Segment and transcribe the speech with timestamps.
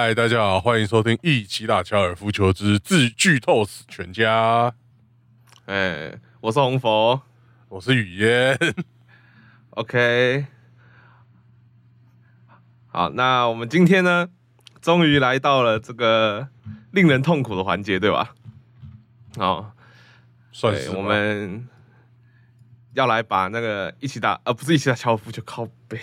[0.00, 4.70] 嗨，大家好，欢迎收听《一起打高尔夫球之自剧透死全家》。
[5.66, 7.20] 哎，我是红佛
[7.68, 8.56] 我是雨嫣。
[9.70, 10.46] ，OK。
[12.86, 14.28] 好，那我们今天呢，
[14.80, 16.48] 终于来到了这个
[16.92, 18.36] 令人痛苦的环节，对吧？
[19.36, 19.72] 哦，
[20.52, 21.68] 算是我们
[22.92, 26.00] 要来把那个一起打，呃，不是一起打高尔夫球，靠背，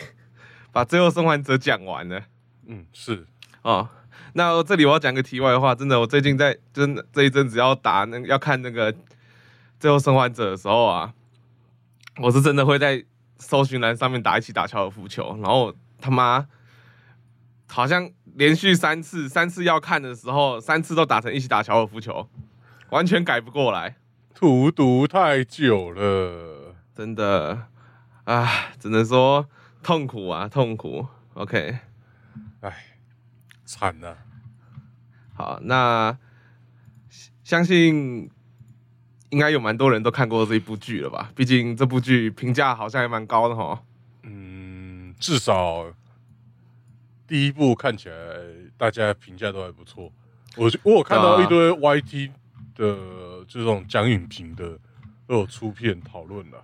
[0.74, 2.22] 把《最后生还者》讲完了。
[2.68, 3.26] 嗯是
[3.66, 3.90] 哦，
[4.34, 8.94] 那这里我要讲个题外话，真的，我最近在真的这一阵子要打那个要看那个
[9.80, 11.12] 《最后生还者》的时候啊，
[12.22, 13.04] 我是真的会在
[13.40, 16.46] 搜寻栏上面打一起打高尔夫球，然后他妈
[17.68, 22.30] 好像连续三次，三次要看的时候，三次都打成一起打高尔夫球，
[22.92, 23.96] 完全改不过来，
[24.36, 26.76] 荼毒太久了。
[26.94, 27.64] 真的
[28.26, 28.48] 啊，
[28.80, 29.48] 只能说
[29.82, 31.08] 痛苦啊，痛苦。
[31.34, 31.80] OK。
[32.62, 32.95] 哎，
[33.66, 34.18] 惨了。
[35.34, 36.18] 好，那
[37.44, 38.30] 相信
[39.30, 41.32] 应该有蛮多人都看过这一部剧了吧？
[41.36, 43.84] 毕竟这部剧评价好像还蛮高的哈。
[44.24, 45.94] 嗯，至少
[47.28, 48.16] 第一部看起来
[48.78, 50.12] 大家评价都还不错。
[50.56, 52.32] 我我有看到一堆 YT
[52.76, 54.80] 的这种讲影评的
[55.28, 56.64] 都有出片讨论了。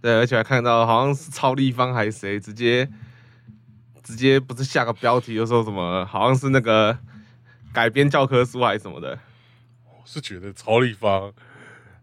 [0.00, 2.88] 对，而且还看到好像是超立方还是谁直接
[4.04, 6.96] 直接不是下个标题就说什么，好像是那个
[7.72, 9.18] 改编教科书还是什么的。
[9.86, 11.32] 我是觉得曹立方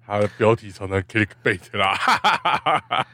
[0.05, 3.07] 他的标题常常 clickbait 啦，哈哈哈哈哈。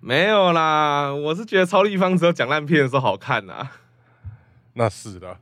[0.00, 3.68] 没有啦，我是觉得曹立方只有讲烂片的时候好看呐。
[4.74, 5.36] 那是的，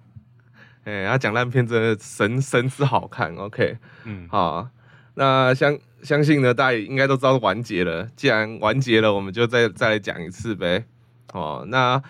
[0.84, 3.36] 哎、他讲烂片真的神神之好看。
[3.36, 4.66] OK，嗯，好，
[5.12, 8.08] 那相相信呢，大家也应该都知道完结了。
[8.16, 10.86] 既然完结了，我们就再再来讲一次呗。
[11.34, 12.02] 哦，那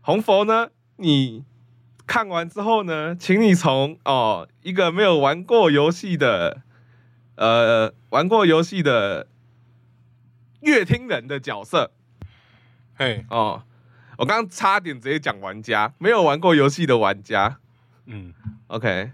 [0.00, 0.70] 红佛呢？
[0.96, 1.44] 你
[2.06, 6.62] 看完之后呢，请你从哦一个没有玩过游戏的，
[7.36, 9.28] 呃，玩过游戏的
[10.60, 11.92] 乐听人的角色
[12.96, 13.62] 嘿，哦，
[14.18, 17.58] 我刚刚差点直接讲玩家，没有玩过游戏的玩家。
[18.06, 18.34] 嗯
[18.66, 19.12] ，OK，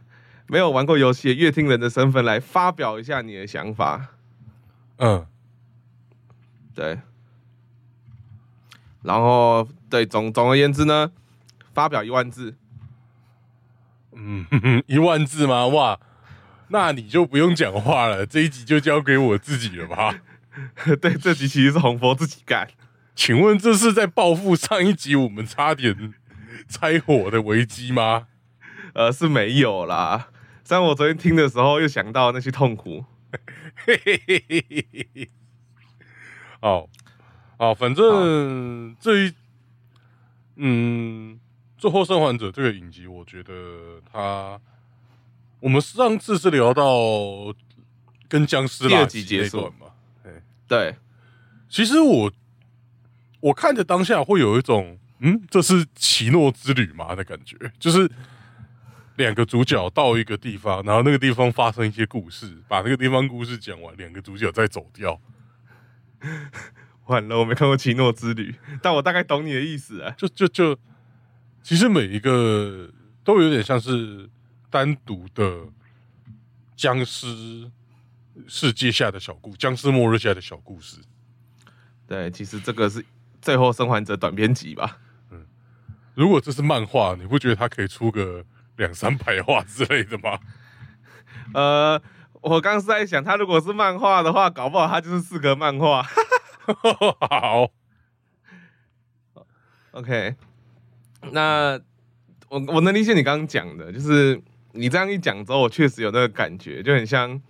[0.48, 4.08] 没有玩过游戏的乐听人的身份来发表一下你的想法。
[4.96, 5.26] 嗯，
[6.74, 6.98] 对，
[9.06, 11.12] 然后对总总而言之呢，
[11.72, 12.56] 发表一万字。
[14.12, 15.66] 嗯，哼 哼一万字吗？
[15.68, 16.00] 哇，
[16.68, 20.20] 那你就不用讲话了，这一集就交给我自己了吧？
[21.00, 22.68] 对，这集其实是红佛自己干。
[23.14, 26.14] 请问这是在报复上一集我们差点
[26.68, 28.26] 拆伙的危机吗？
[28.94, 30.28] 呃，是没有啦。
[30.64, 33.04] 虽然我昨天听的时候又想到那些痛苦。
[33.84, 35.30] 嘿嘿嘿嘿嘿嘿嘿。
[36.60, 36.88] 哦，
[37.58, 39.34] 哦，反正这一，
[40.56, 41.40] 嗯，
[41.78, 44.60] 最后生还者这个影集，我觉得它，
[45.60, 47.54] 我们上次是聊到
[48.28, 49.86] 跟僵尸第二集结束嘛。
[50.68, 50.96] 对，
[51.68, 52.32] 其实我
[53.40, 58.10] 我看着当下会有一种，嗯，这是奇诺之旅嘛的感觉，就是
[59.14, 65.20] 两个主角到一个地方，然后那个地方发生一些故事，把那个地方故事讲完，两个主角再走掉，
[67.06, 68.52] 完了，我没看过《奇诺之旅》，
[68.82, 70.14] 但我大概懂你的意思啊。
[70.16, 70.78] 就就就，
[71.62, 72.90] 其实每一个
[73.24, 74.28] 都有点像是
[74.70, 75.68] 单独的
[76.76, 77.70] 僵尸
[78.46, 80.98] 世界下的小故，僵尸末日下的小故事。
[82.06, 83.02] 对，其实这个是
[83.40, 84.98] 《最后生还者》短篇集吧？
[85.30, 85.46] 嗯
[86.14, 88.44] 如果这是漫画，你不觉得它可以出个
[88.76, 90.38] 两三百话之类的吗？
[91.52, 92.02] 呃，
[92.40, 96.04] 我刚是在想，他如果是漫画的话，搞不好他就是四格漫画。
[97.20, 97.70] 好
[99.92, 100.34] ，OK，
[101.32, 101.80] 那
[102.48, 104.40] 我我能理解你刚刚讲的，就是
[104.72, 107.40] 你这样一讲之后，我确实有那个感觉，就很像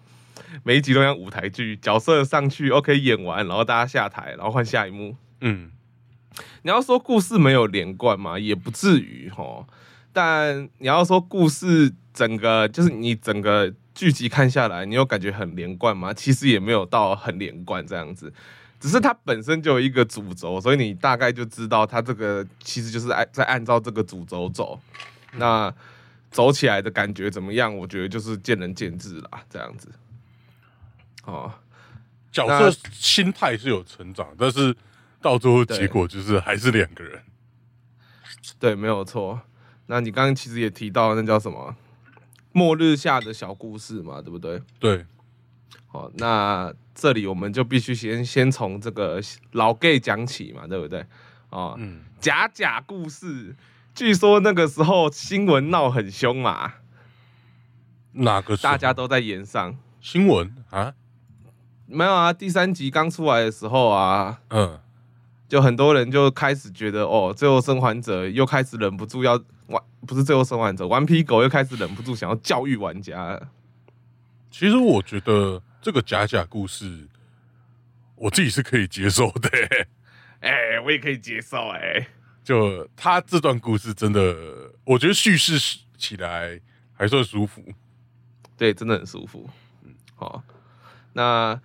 [0.62, 5.16] 每一集都像舞台剧，角色上去 OK 演完，然后大家下台，然后换下一幕。
[5.40, 5.70] 嗯，
[6.62, 9.66] 你要说故事没有连贯嘛，也不至于吼。
[10.12, 16.14] 但你要说故事整个就是你整个剧集看下来，你有感觉很连贯吗？
[16.14, 18.32] 其实也没有到很连贯这样子，
[18.78, 24.80] 只是它本身就有一个主轴，所以你大概就知道它这个其实就是按在按照这个主轴走。
[25.32, 25.72] 那
[26.30, 27.74] 走起来的感觉怎么样？
[27.74, 29.90] 我觉得就是见仁见智啦，这样子。
[31.24, 31.52] 哦，
[32.30, 34.76] 角色心态是有成长，但是
[35.20, 37.22] 到最后结果就是还是两个人。
[38.58, 39.40] 对，没有错。
[39.86, 41.74] 那你刚刚其实也提到那叫什么
[42.52, 44.60] 末日下的小故事嘛，对不对？
[44.78, 45.04] 对，
[45.96, 49.18] 好，那这里我们就必须先先从这个
[49.52, 51.02] 老 gay 讲起嘛，对不对？
[51.48, 53.56] 哦，嗯，假假故事，
[53.94, 56.74] 据说那个时候新闻闹很凶嘛，
[58.12, 59.74] 哪个大家都在演上。
[60.02, 60.92] 新闻啊？
[61.86, 64.78] 没有啊，第三集刚出来的时候啊，嗯，
[65.48, 73.48] 就很多人就开始觉得，哦，最后生还者又开始忍不住要玩，不是最后生还者，顽皮狗又开始忍不住想要教育玩家了。
[74.50, 77.06] 其实我觉得这个假假故事，
[78.16, 79.48] 我自己是可以接受的、
[80.42, 82.08] 哎、我也可以接受、哎，
[82.42, 84.34] 就他这段故事真的，
[84.82, 86.60] 我觉得叙事起来
[86.92, 87.62] 还算舒服。
[88.56, 89.48] 对，真的很舒服。
[89.84, 90.42] 嗯，好，
[91.12, 91.60] 那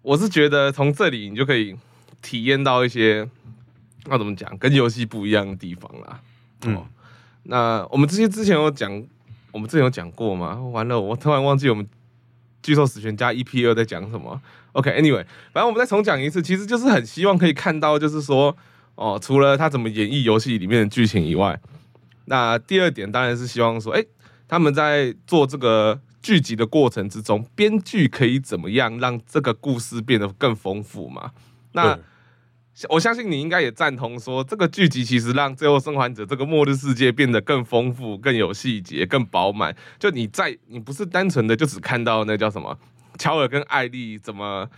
[0.00, 1.76] 我是觉得从这里你就可以
[2.22, 3.28] 体验到一些，
[4.06, 6.22] 要怎么讲，跟游戏不一样的地方啦。
[6.62, 6.86] 嗯哦，
[7.42, 8.90] 那我们这些之前有讲，
[9.52, 10.54] 我们之前有讲过吗？
[10.72, 11.86] 完了，我突然忘记我们
[12.62, 14.40] 巨兽死全家 EP 二在讲什么。
[14.72, 18.56] OK，Anyway，、反正我们再重讲一次，其实就是很希望可以看到，就是说，
[18.94, 21.60] 哦，除了他怎么演绎游戏里面的剧情以外，
[22.26, 24.04] 那第二点当然是希望说，哎、
[24.46, 31.32] 他们在做这个剧集的过程之中，编剧可以怎么样让这个故事变得更丰富嘛？
[31.72, 31.98] 那
[32.88, 39.76] 我相信你应该也赞同说，这个剧集其实让《最后生还者》这个末日世界变得更丰富、更有细节、更饱满。
[39.98, 42.78] 就你在，你不是单纯的就只看到那叫什么
[43.18, 44.70] 乔尔跟艾丽怎么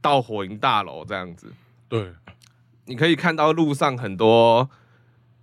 [0.00, 1.52] 到火营大楼这样子，
[1.88, 2.12] 对，
[2.84, 4.70] 你可以看到路上很多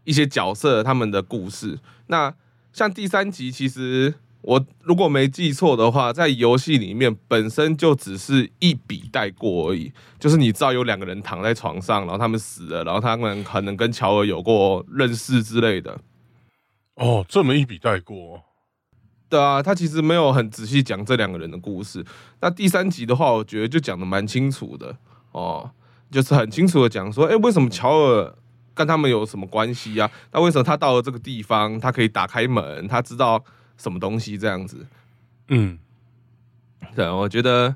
[0.06, 1.80] 一些角色他们的故事。
[2.08, 2.34] 那
[2.72, 4.16] 像第三集，其实
[4.48, 16.00] 我如果没记错的话，在游戏里面本身就只是一笔带过而已，就是你知道有两个人躺在床上，然后他们死了，然后他们可能跟乔尔有过认识之类的。
[16.96, 18.42] 哦，这么一笔带过，
[19.28, 22.06] 对啊，他其实没有很仔细讲这两个人的故事。
[22.40, 24.96] 那第三集的话，我觉得就讲的蛮清楚的
[25.34, 25.70] 哦，
[26.10, 28.34] 就是很清楚的讲说，哎，为什么乔尔
[28.74, 30.10] 跟他们有什么关系啊？
[30.32, 33.44] 那为什么他到了这个地方，他可以打开门，他知道
[33.78, 34.88] 什么东西这样子？
[35.50, 35.80] 嗯，
[36.96, 37.76] 对，我觉得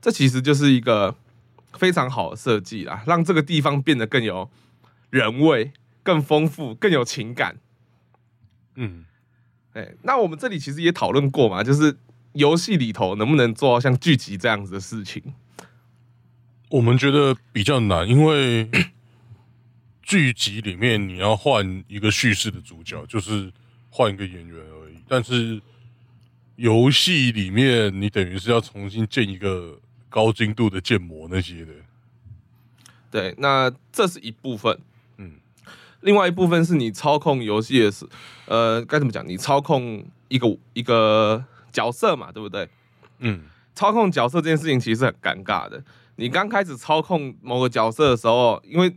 [0.00, 1.14] 这其实就是一个
[1.74, 4.50] 非常好的设计啦，让这个地方变得更有
[5.10, 5.72] 人味、
[6.02, 7.56] 更丰富、更有情感。
[8.76, 9.04] 嗯，
[9.74, 11.96] 哎，那我们这里其实也讨论过嘛，就是
[12.32, 15.22] 游戏里头能不能做到像剧集这样子的事情？
[16.70, 18.70] 我们觉得比较难，因为
[20.00, 23.52] 剧集里面你要换一个叙事的主角，就是
[23.90, 24.81] 换一个演员而已。
[25.12, 25.60] 但是
[26.56, 29.78] 游戏里面，你等于是要重新建一个
[30.08, 31.72] 高精度的建模那些的。
[33.10, 34.74] 对，那这是一部分。
[35.18, 35.32] 嗯，
[36.00, 38.08] 另外一部分是你操控游戏的时，
[38.46, 39.22] 呃，该怎么讲？
[39.28, 42.66] 你操控一个一个角色嘛，对不对？
[43.18, 43.42] 嗯，
[43.74, 45.84] 操控角色这件事情其实很尴尬的。
[46.16, 48.96] 你刚开始操控某个角色的时候，因为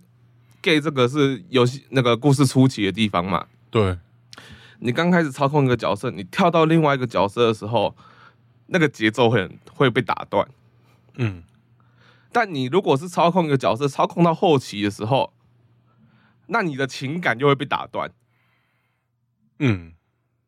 [0.62, 3.98] gay 这个是游戏那个故事初期的地方嘛，对，
[4.80, 7.96] 你刚开始操控一个角色，你跳到另外一个角色的时候，
[8.68, 10.48] 那个节奏会很会被打断。
[11.16, 11.44] 嗯，
[12.32, 15.34] 但你如果是操控一个角色，操控到后期的时候，
[16.48, 18.12] 那你的情感就会被打断。
[19.60, 19.94] 嗯，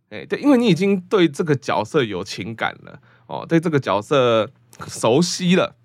[0.10, 4.50] 哎、对，因为你已经对这个角色有情感了，哦，对这个角色
[4.88, 5.76] 熟悉了。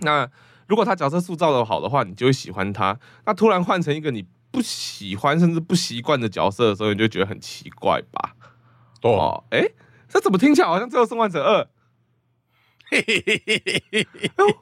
[0.00, 0.30] 那
[0.66, 2.98] 如果他角色塑造的好的话，你就会喜欢他。
[3.24, 8.36] 那突然换成一个你不喜欢甚至不习惯的角色的时候，你就觉得很奇怪吧？
[9.02, 9.68] 哦，哦，哎、
[10.08, 11.62] 这怎么听起来好像《最后生还者二》？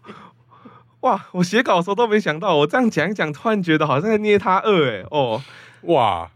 [1.00, 1.26] 哇！
[1.32, 5.42] 我写稿的时候都没想到，我这样讲一讲，突然觉得好像在捏他二哎哦
[5.82, 6.30] 哇，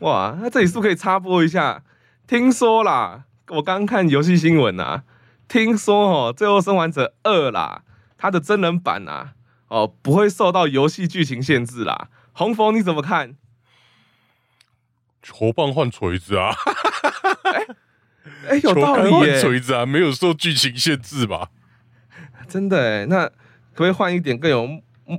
[0.00, 0.36] 哇！
[0.40, 1.84] 那这里是不是可以插播一下？
[2.26, 5.04] 听说啦，我刚看游戏新闻啊，
[5.46, 7.84] 听说哦，《最后生还者二》啦，
[8.18, 9.34] 它的真人版啊，
[9.68, 12.08] 哦不会受到游戏剧情限制啦。
[12.40, 13.36] 红峰你怎么看？
[15.22, 16.54] 球棒换锤子啊，
[18.48, 21.50] 哎、有球杆换道理耶，锤子啊，没有受剧情限制吧？
[22.48, 23.04] 真的哎。
[23.04, 23.34] 那可
[23.74, 24.66] 不可以换一点更有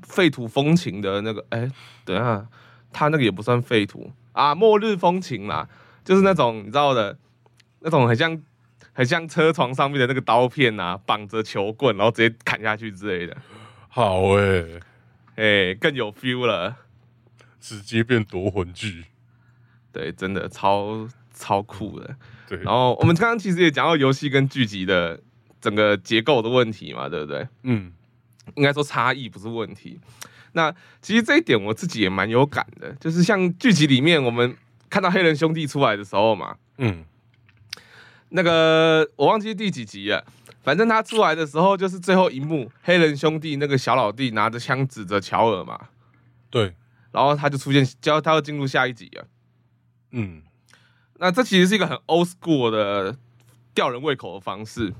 [0.01, 1.45] 废土风情的那个？
[1.49, 1.69] 哎、
[2.05, 2.47] 等一下，
[2.91, 5.69] 他那个也不算废土啊，末日风情啦，
[6.03, 7.15] 就是那种你知道的，
[7.81, 8.41] 那种很像
[8.93, 13.37] 很像车床上面的那个刀片啊，绑着球棍，然后直接砍下去之类的，
[13.89, 14.79] 好诶、
[15.35, 16.77] 哎、更有 feel 了。
[17.61, 19.05] 直接变夺魂剧。
[19.93, 22.15] 对，真的超超酷的。
[22.49, 25.21] 对，然后我们刚刚其实也讲到游戏跟剧集的
[25.61, 27.47] 整个结构的问题嘛，对不对？
[27.63, 27.93] 嗯，
[28.55, 29.99] 应该说差异不是问题。
[30.53, 34.53] 那其实这一点我自己也蛮有感的，就是像剧集里面我们
[34.89, 37.05] 看到黑人兄弟出来的时候嘛，嗯，
[38.29, 40.25] 那个我忘记第几集了，
[40.61, 45.79] 反正他出来的时候就是最后一幕，黑人兄弟那个小老弟拿着枪指着乔尔嘛，
[46.49, 46.73] 对，
[47.11, 49.27] 然后他就出现，就要他要进入下一集了。
[50.11, 50.41] 嗯，
[51.19, 53.17] 那这其实是一个很 old school 的
[53.73, 54.93] 吊人胃口的方式，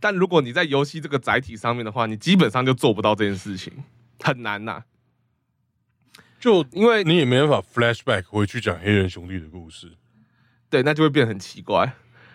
[0.00, 3.72] 但如果你在游戏这个载体上面的话，你基本上就做不到这件事情，
[4.20, 4.84] 很难呐、
[6.38, 9.92] 就因为你也没办法 flashback 回去讲黑人兄弟的故事。
[10.68, 11.94] 对，那就会变得很奇怪。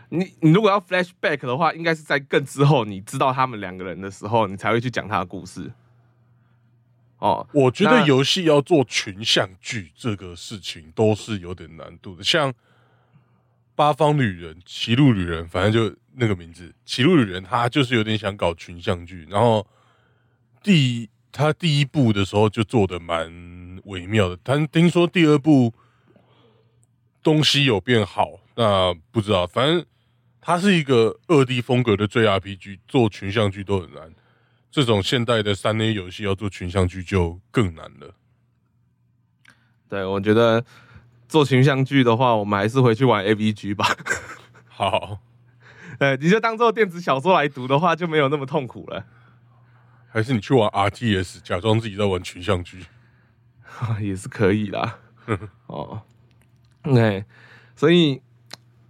[0.09, 5.71] 你你如果要 flashback 的话，应该是在更之后，你知道他们两个人的时候，你才会去讲他的故事。
[7.21, 12.51] 哦，我觉得游戏要做群像剧这个事情都是有点难度的，像
[13.75, 19.67] 《八方旅人》《歧路旅人》，反正就那个名字，《歧路旅人》他就是有点想搞群像剧，然后
[20.63, 25.71] 第他第一部的时候就做的蛮微妙的，但听说第二部
[27.21, 29.85] 东西有变好，那不知道，反正
[30.41, 34.11] 它是一个二 D 风格的最 RPG，做群像剧都很难。
[34.71, 38.15] 这种现代的三 A 游戏要做群像剧就更难了。
[39.89, 40.63] 对，我觉得
[41.27, 43.85] 做群像剧的话，我们还是回去玩 AVG 吧。
[44.69, 45.19] 好，
[45.99, 49.05] 对，你就当做电子小说来读的话，就没有那么痛苦了。
[50.07, 52.85] 还是你去玩 RTS，假装自己在玩群像剧。
[53.99, 54.99] 也是可以啦。
[55.67, 56.01] 哦
[56.83, 57.25] ，OK，
[57.75, 58.21] 所以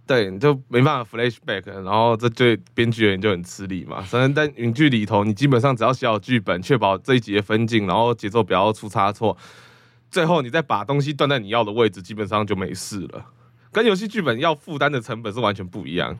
[0.04, 4.00] 对，你就没办法 flashback，然后这对编剧人就很吃力嘛。
[4.02, 9.36] 反正在云剧里头，你基本上只要写好剧本，确保这一集的分镜，然后节奏不要出差错，
[10.10, 13.26] 最后你再把东西断在你要的位置，基本上就没事了。
[13.70, 16.18] 跟游戏剧本要负担的成本是完全不一样。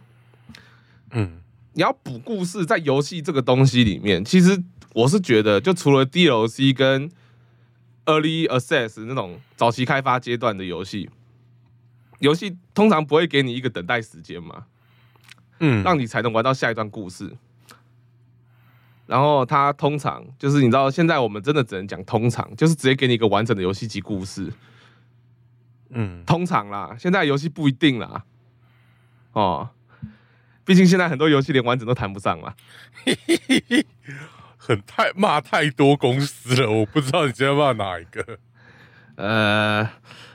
[1.11, 1.41] 嗯，
[1.75, 4.63] 你要补故事，在游戏这个东西里面，其实
[4.95, 7.11] 我是觉得，就除了 DLC 跟
[8.07, 11.11] Early Access 那种早期开发阶段的游戏，
[12.23, 14.67] 游戏通常不会给你一个等待时间嘛，
[15.59, 17.37] 嗯，让你才能玩到下一段故事。
[19.07, 24.53] 然后它通常就是你知道，现在我们真的只能讲通常，就是直接给你一个完整的游戏及故事。
[25.91, 28.25] 嗯，通常啦，现在游戏不一定啦。
[29.33, 29.71] 哦，
[30.65, 32.55] 毕竟现在很多游戏连完整都谈不上啦。
[34.57, 38.39] 很太骂太多公司了，我不知道你今天骂哪一个。
[39.17, 39.91] 呃，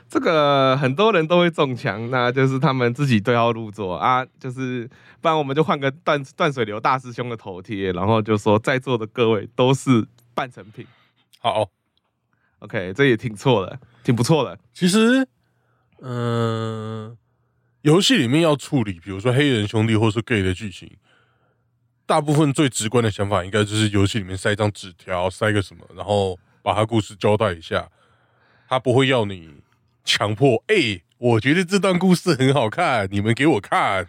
[0.08, 4.88] 这个很多人都会中枪，那就是他们自己对号入座啊，就是
[5.20, 10.86] 不然我们就换个断断水流大师兄的头贴，然后就说在座的各位都是半成品。
[11.40, 11.68] 好
[12.60, 14.58] ，OK，这也挺错的，挺不错的。
[14.72, 15.28] 其实，
[16.00, 17.16] 嗯、
[17.82, 20.90] 游戏里面要处理，比如说黑人兄弟或是 gay 的剧情，
[22.06, 27.88] 大部分最直观的想法应该就是游戏里面塞一张纸条，塞个什么，然后把他故事交代一下。
[28.70, 29.50] 他不会要你
[30.08, 34.08] 强迫，哎、我觉得这段故事很好看，你们给我看。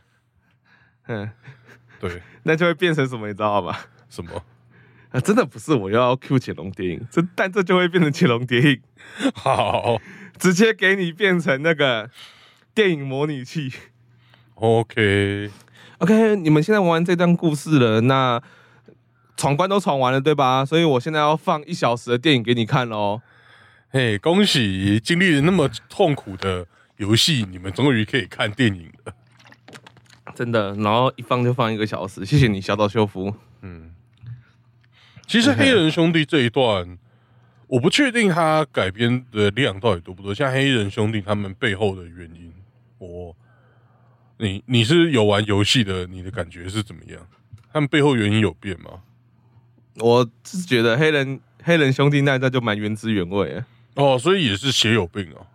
[1.08, 1.30] 嗯，
[2.00, 3.78] 对， 那就会变成什么，你知道吗？
[4.10, 4.42] 什么？
[5.12, 8.82] 啊，真的不是我要 Q 潜龙谍影，这但这就会变成潜龙谍影，
[9.34, 10.00] 好
[10.38, 12.10] 直接给你变成那个
[12.74, 13.74] 电影模拟器。
[14.56, 18.42] ，OK，OK，你们现在玩完这段故事了，那
[19.36, 20.64] 闯关都闯完了，对吧？
[20.64, 23.22] 所以我现在要放一小时的电影给你看喽。
[23.92, 26.68] 嘿，恭喜经历了那么痛苦的
[26.98, 29.14] 游戏，你们终于可以看电影了。
[30.36, 33.34] 真的，然后一放就放一个小时，谢谢你，小岛秀夫。
[33.62, 33.90] 嗯，
[35.26, 37.00] 其实黑人兄弟这一段，
[37.66, 40.36] 我不确定他改编的量到底多不多。
[40.36, 42.54] 像黑人兄弟他们背后的原因，
[43.00, 43.36] 我，
[44.38, 47.28] 你你是有玩游戏的，你的感觉是怎么样？
[47.74, 49.02] 他们背后原因有变吗？
[49.96, 53.66] 我是觉得黑人黑人兄弟那一段就蛮原汁原味的，
[54.00, 55.46] 哦，所以也是血有病哦。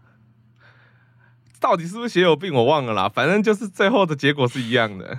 [1.59, 5.19] 到底是不是血有病我忘了啦，反正就是最后的结果是一样的。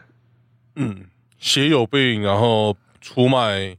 [0.76, 1.06] 嗯，
[1.40, 3.78] 血有病，然后出卖。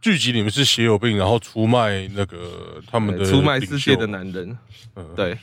[0.00, 4.58] 剧集里面是血有病，然后出卖那个他们的出卖世界的男人，
[4.96, 5.38] 嗯，对，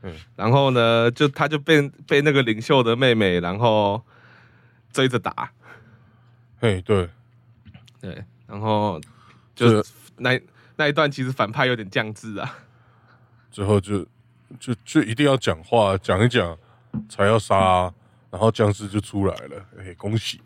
[0.00, 0.14] 嗯。
[0.36, 4.02] 然后呢，就他就被被那个领袖的妹妹，然后
[4.90, 5.52] 追着打，
[6.60, 7.06] 嘿，对，
[8.00, 8.98] 对，然后
[9.54, 9.84] 就
[10.16, 10.40] 那
[10.76, 12.58] 那一段其实反派有点降智啊，
[13.50, 14.06] 之后就
[14.58, 16.56] 就就一定要讲话，讲一讲
[17.08, 17.92] 才要杀，
[18.30, 19.66] 然后僵尸就出来了。
[19.78, 20.40] 哎，恭喜！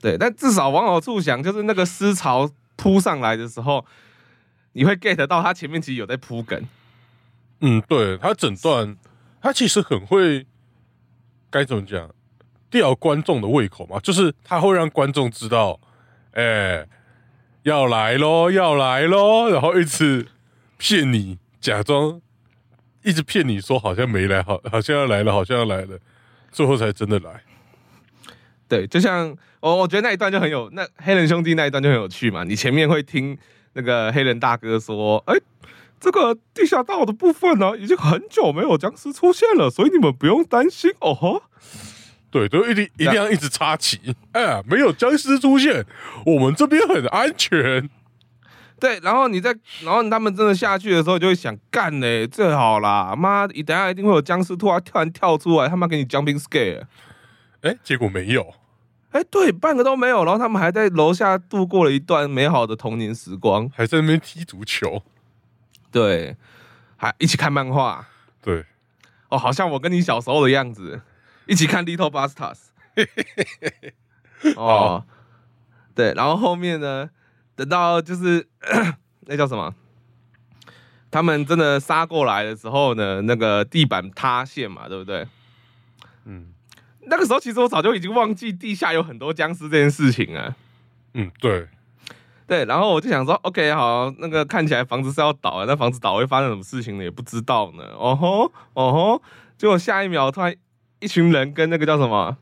[0.00, 3.86] 对，但至少往好处想，就是那个思潮扑上来的时候，
[4.72, 6.60] 你会 get 到他前面其实有在铺梗，
[7.60, 8.96] 嗯，对他整段，
[9.40, 10.46] 他其实很会
[11.50, 12.12] 该怎么讲，
[12.68, 15.78] 吊观众的胃口嘛，就是他会让观众知道，
[16.32, 16.86] 哎，
[17.62, 20.26] 要来喽，要来喽，然后一直
[20.78, 22.20] 骗你，假装
[23.04, 25.98] 一直骗你说好像没来，好好像要来了，好像要来了，
[26.50, 27.42] 最后才真的来。
[28.68, 32.42] 对，就像我我觉得那一段就很有，那黑人兄弟那一段就很有趣嘛。
[32.42, 33.38] 你前面会听
[33.74, 35.38] 那个黑人大哥说：“哎、
[36.00, 41.42] 这个地下道的部分呢，已经很久没有僵尸出现了，所以你们不用担心哦吼。
[42.32, 44.16] 对，都一定一定要一直插旗。
[44.32, 45.84] 哎呀，没有僵尸出现，
[46.24, 47.88] 我们这边很安全。
[48.80, 56.82] 对，然后你在，然后他们真的下去的时候，就会想干嘞，最好啦，妈，你等一下一定会有僵尸突然突然跳出来，他妈给你 jumping scare。
[57.60, 58.54] 哎，结果没有。
[59.10, 63.70] 哎，对，半个都没有，然后他们还在楼下度过了一段美好的童年时光。
[63.76, 65.02] 还在那边踢足球。
[65.90, 66.34] 对，
[66.96, 68.08] 还一起看漫画。
[68.40, 68.64] 对，
[69.28, 71.02] 哦，好像我跟你小时候的样子，
[71.46, 72.58] 一起看 Little Busters。
[74.56, 75.04] 哦，
[75.94, 77.08] 对，然后后面呢，
[77.54, 78.46] 等到就是
[79.26, 79.74] 那叫什么？
[81.10, 85.26] 他们真的杀过来的时候呢，那个地板塌陷嘛，对不对？
[86.24, 86.48] 嗯
[87.04, 90.54] 那个时候其实我早就已经忘记地下有很多僵尸这件事情了。
[91.14, 91.68] 嗯，对，
[92.46, 97.02] 对，然后我就想说，OK，好，那个看起来房子是要倒了，那房子倒会发生什么事情呢？
[97.02, 97.84] 也不知道呢。
[97.98, 99.22] 哦吼，哦吼，
[99.58, 100.54] 结果下一秒突然
[101.02, 102.38] 一群人跟那个叫什么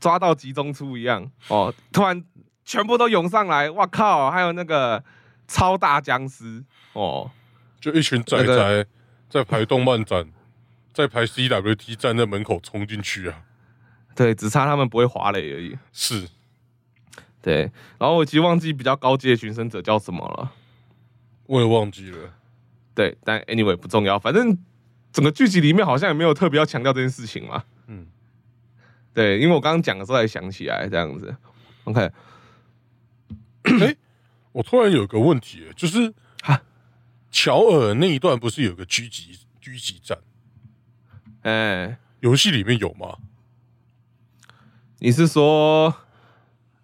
[0.00, 2.24] 抓到集中出一样，哦，突然
[2.64, 4.30] 全部都涌上来，哇靠！
[4.30, 5.04] 还有那个
[5.46, 7.30] 超大僵尸，哦，
[7.78, 8.86] 就一群仔仔
[9.28, 10.32] 在排动漫展，
[10.94, 13.42] 在排 CWT 站在门口冲进去啊。
[14.14, 15.76] 对，只差他们不会滑垒而已。
[15.92, 16.28] 是，
[17.42, 20.52] 对，然后我其实忘记比较高阶的寻生者叫什么了。
[21.46, 22.34] 我也忘记了。
[22.94, 24.58] 对，但 anyway 不重要，反正
[25.18, 27.64] 整个剧集里面好像也没有特别要强调这件事情嘛。
[27.88, 28.06] 嗯，
[29.12, 31.36] 对，因为我刚刚讲的时候才想起来这样子。
[31.82, 32.08] OK，
[33.82, 33.96] 哎
[34.52, 36.62] 我突然有个问题，就是哈
[37.32, 40.16] 乔尔那一段不是有个狙击狙击战？
[41.42, 43.16] 哎、游戏里面有吗？
[45.00, 45.92] 你是说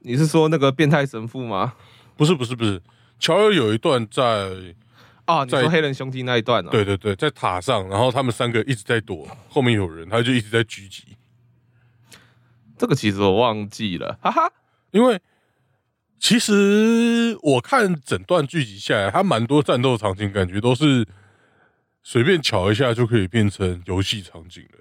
[0.00, 1.74] 你是说那个变态神父吗？
[2.16, 2.82] 不是，不是，不是。
[3.20, 4.74] 乔尔有一段在，
[5.26, 6.70] 哦，你在说黑人兄弟那一段哦？
[6.70, 11.16] 对对对，在塔上，然后他们三个一直在躲，后面有人，他就一直在狙击。
[12.76, 14.52] 这个其实我忘记了，哈哈。
[14.90, 15.20] 因为
[16.18, 21.06] 其实我看整段剧集下来，它蛮多战斗场景，感觉都是
[22.02, 24.78] 随便瞧一下就可以变成游戏场景的。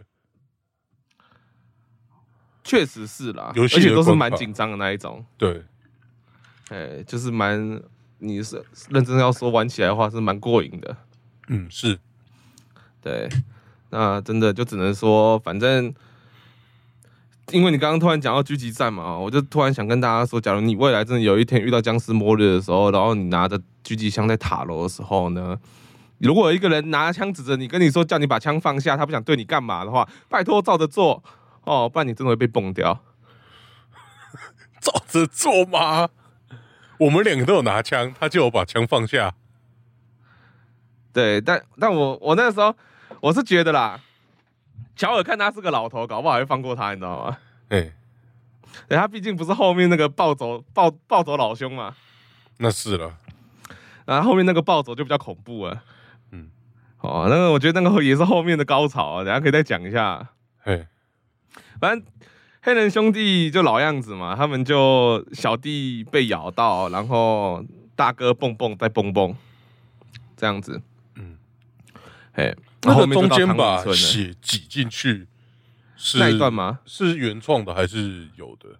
[2.63, 5.63] 确实是啦，游戏而且都是蛮紧张的那一种，对，
[6.69, 7.81] 哎、就是蛮，
[8.23, 10.95] 你是认真要说玩起来的话是蛮过瘾的，
[11.49, 11.99] 嗯，是，
[13.01, 13.27] 对，
[13.89, 15.93] 那真的就只能说，反正，
[17.51, 25.59] 因为你刚刚突然讲到狙击战嘛，我就突然想跟大家说，假如你未来真的有一天遇到僵尸末日的时候，然后你拿着狙击枪在塔楼的时候呢，
[26.19, 31.21] 如果有一个人拿枪指着你，跟你说叫你把枪放下，他不想对你干嘛的话，拜托照着做
[31.65, 33.03] 哦，不然你真的会被崩掉。
[34.79, 36.09] 照着做吗？
[36.99, 39.33] 我们两个都有拿枪，他就有把枪放下。
[41.11, 42.75] 对，但但我我那时候
[43.21, 43.99] 我是觉得啦，
[44.95, 47.37] 乔尔看他是个老头，搞不好会放过他，你知道吗？
[47.69, 47.91] 哎、
[48.89, 51.95] 对他毕竟不是后面那个暴走暴暴走老兄嘛，
[52.57, 53.17] 那是了。
[54.05, 55.83] 然后后面那个暴走就比较恐怖了。
[56.31, 56.49] 嗯，
[56.99, 60.29] 哦，那个我觉得那个也是后面的高潮啊，等一下可以再讲一下。
[60.63, 60.87] 哎，
[61.79, 62.05] 反正
[62.65, 67.61] 黑人兄弟就老样子嘛，他们就小弟被咬到，然后
[67.93, 69.35] 大哥蹦蹦再蹦蹦，
[70.37, 70.81] 这样子。
[71.15, 71.37] 嗯，
[72.31, 75.27] 哎，那个中间把血挤进去，
[75.97, 76.79] 是那一段吗？
[76.85, 78.79] 是原创的还是有的？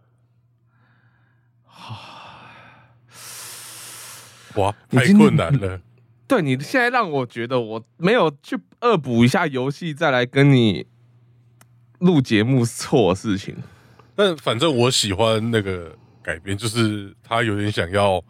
[4.55, 5.81] 哇，太困难了。
[6.25, 10.87] 对你现在让我觉得我没有去恶补一下游戏，再来跟你
[12.03, 13.55] 录节目是错事情。
[14.15, 18.23] 但反正我喜欢那个改编，就是他有点想要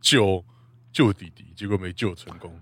[0.00, 0.42] 救
[0.90, 2.58] 救弟弟，结果没救成功。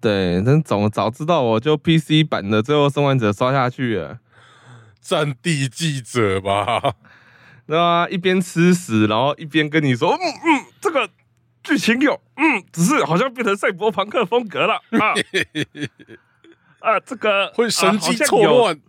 [0.00, 4.20] 对，但早早知道我就 PC 版的《最后生还者》刷下去了，
[5.00, 6.94] 战地记者吧，
[7.66, 8.08] 对吧？
[8.08, 11.10] 一边吃屎，然后一边跟你说，嗯嗯，这个
[11.62, 15.12] 剧情有，嗯，只是好像变成赛博朋克风格了啊
[16.80, 18.44] 啊，这个会神机错。
[18.44, 18.80] 乱。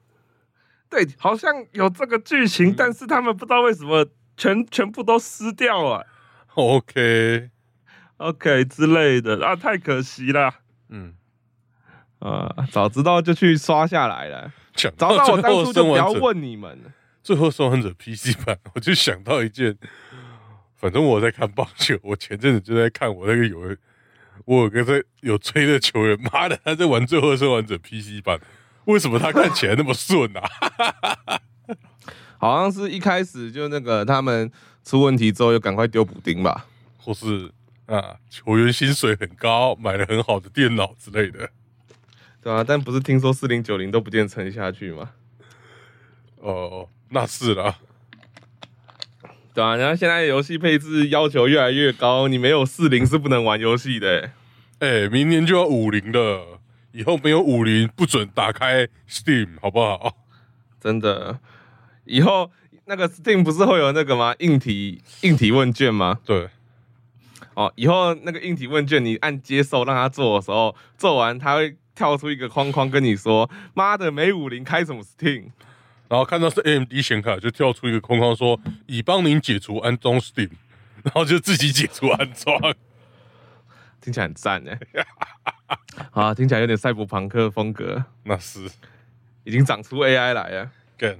[0.91, 6.06] 对，好像有这个剧情，但是他们不知道为什么全全部都撕掉了。
[6.56, 7.49] OK，OK
[8.65, 10.54] 之类的啊，太可惜了
[10.89, 11.15] 嗯，
[12.19, 12.54] 啊！
[12.69, 16.77] 早知道就去刷下来了，讲早知道我当初就不要问你们。
[17.23, 19.77] 最后生还者 PC 版， 我就想到一件，
[20.75, 23.77] 反正我在看棒球， 我前阵子就在看我那个有，
[24.43, 28.39] 我有个在有追的球员，妈的，他在玩最后生还者 PC 版，
[28.86, 30.50] 为什么他看起来那么顺啊？
[32.39, 34.52] 好像是一开始就那个他们
[34.84, 36.65] 出问题之后，又赶快丢补丁吧。
[36.98, 37.52] 或是
[37.88, 41.50] 啊球员薪水很高，买了很好的电脑之类的。
[42.44, 45.12] 对啊，但不是听说四零九零都不见撑下去吗？
[46.38, 47.78] 哦，那是啦。
[49.54, 54.32] 对啊，然后现在游戏配置要求越来越高，你没有四零是不能玩游戏的。
[54.80, 56.60] 哎，明年就要五零了，
[56.91, 60.17] 以后没有五零不准打开 Steam，好不好？
[60.80, 61.39] 真的，
[62.06, 62.51] 以后
[62.86, 64.36] 那个 Steam 不是会有那个吗？
[64.39, 66.19] 硬体硬体问卷吗？
[66.25, 66.49] 对。
[67.54, 71.77] 哦，以后那个硬体问卷你按接受让他做的时候，做完他会。
[71.93, 75.51] 跳出一个框框跟你说：“妈的，没五零开什么 Steam？”
[76.08, 80.49] 然后看到是 AMD 显卡，就跳出一个框框说：“已帮您解除安装 Steam。”
[81.04, 82.58] 然后就自己解除安装，
[83.99, 84.80] 听起来很赞哎！
[86.12, 88.04] 啊，听起来有点赛博朋克风格。
[88.24, 88.70] 那是
[89.44, 90.72] 已经长出 AI 来了。
[90.98, 91.18] 干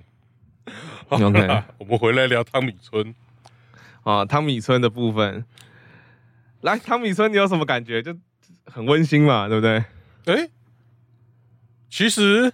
[1.10, 3.14] ，OK， 我们回来聊汤米村
[4.04, 5.46] 啊，汤米村的部分。
[6.62, 8.02] 来，汤米村你有什么感觉？
[8.02, 8.16] 就
[8.66, 9.84] 很温馨嘛，对不对？
[10.26, 10.50] 哎。
[11.90, 12.54] 其实，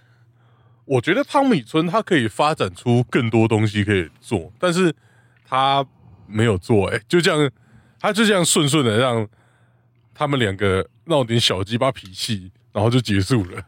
[0.84, 4.92] 我觉得汤米村它可以发展出更多东西可以做，但是
[5.44, 5.86] 它
[6.26, 7.50] 没有做，哎，就这样，
[8.00, 9.28] 它就这样顺顺的让
[10.18, 13.62] 他们两个闹点小鸡巴脾气，然后就结束了。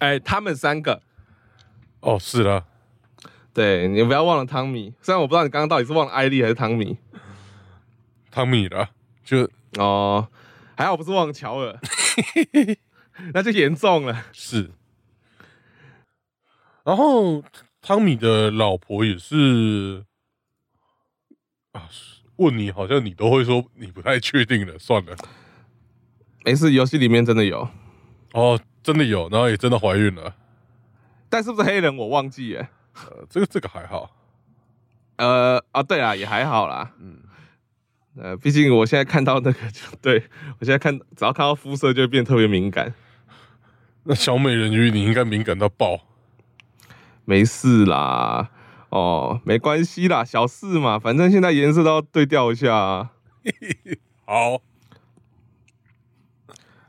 [0.00, 1.00] 哎，他们三个，
[2.00, 2.64] 哦，是啦，
[3.54, 6.98] 对你不要忘了汤米，虽然我不知道你刚刚到底是忘了艾丽还是汤米，
[8.28, 8.90] 汤米了，
[9.22, 10.26] 就哦，
[10.76, 11.78] 还好不是忘了乔尔。
[13.32, 14.24] 那就严重了。
[14.32, 14.72] 是，
[16.82, 17.44] 然后
[17.80, 20.04] 汤米的老婆也是
[21.70, 21.88] 啊，
[22.40, 25.14] 问你好像你都会说你不太确定了，算了，
[26.44, 27.68] 没事，游戏里面真的有。
[28.32, 30.34] 哦，真的有，然后也真的怀孕了，
[31.28, 34.16] 但是不是黑人我忘记了，呃，这个这个还好，
[35.16, 37.18] 呃，啊，对啊，也还好啦，嗯，
[38.16, 40.24] 呃，毕竟我现在看到那个，就对
[40.58, 42.94] 我现在看，只要看到肤色就会变特别敏感。
[44.04, 46.00] 那小美人鱼，你应该敏感到爆。
[47.26, 48.50] 没事啦，
[48.90, 53.10] 哦，没关系啦，小事嘛，反正现在颜色都要对调一下。
[54.26, 54.60] 好，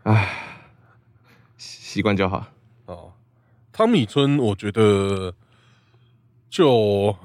[0.03, 0.29] 唉，
[1.57, 2.47] 习惯就好。
[2.85, 3.13] 哦，
[3.71, 5.33] 汤米村，我觉得
[6.49, 7.15] 就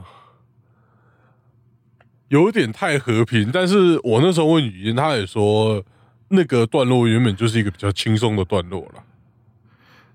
[2.29, 3.51] 有点太和平。
[3.51, 5.83] 但是我那时候问语音，他也说
[6.29, 9.03] 那个段落原本就是一个比较轻松的段落了。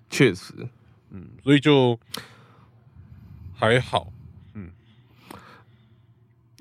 [0.09, 0.53] 确实，
[1.09, 1.99] 嗯，所以就
[3.53, 4.20] 还好，嗯，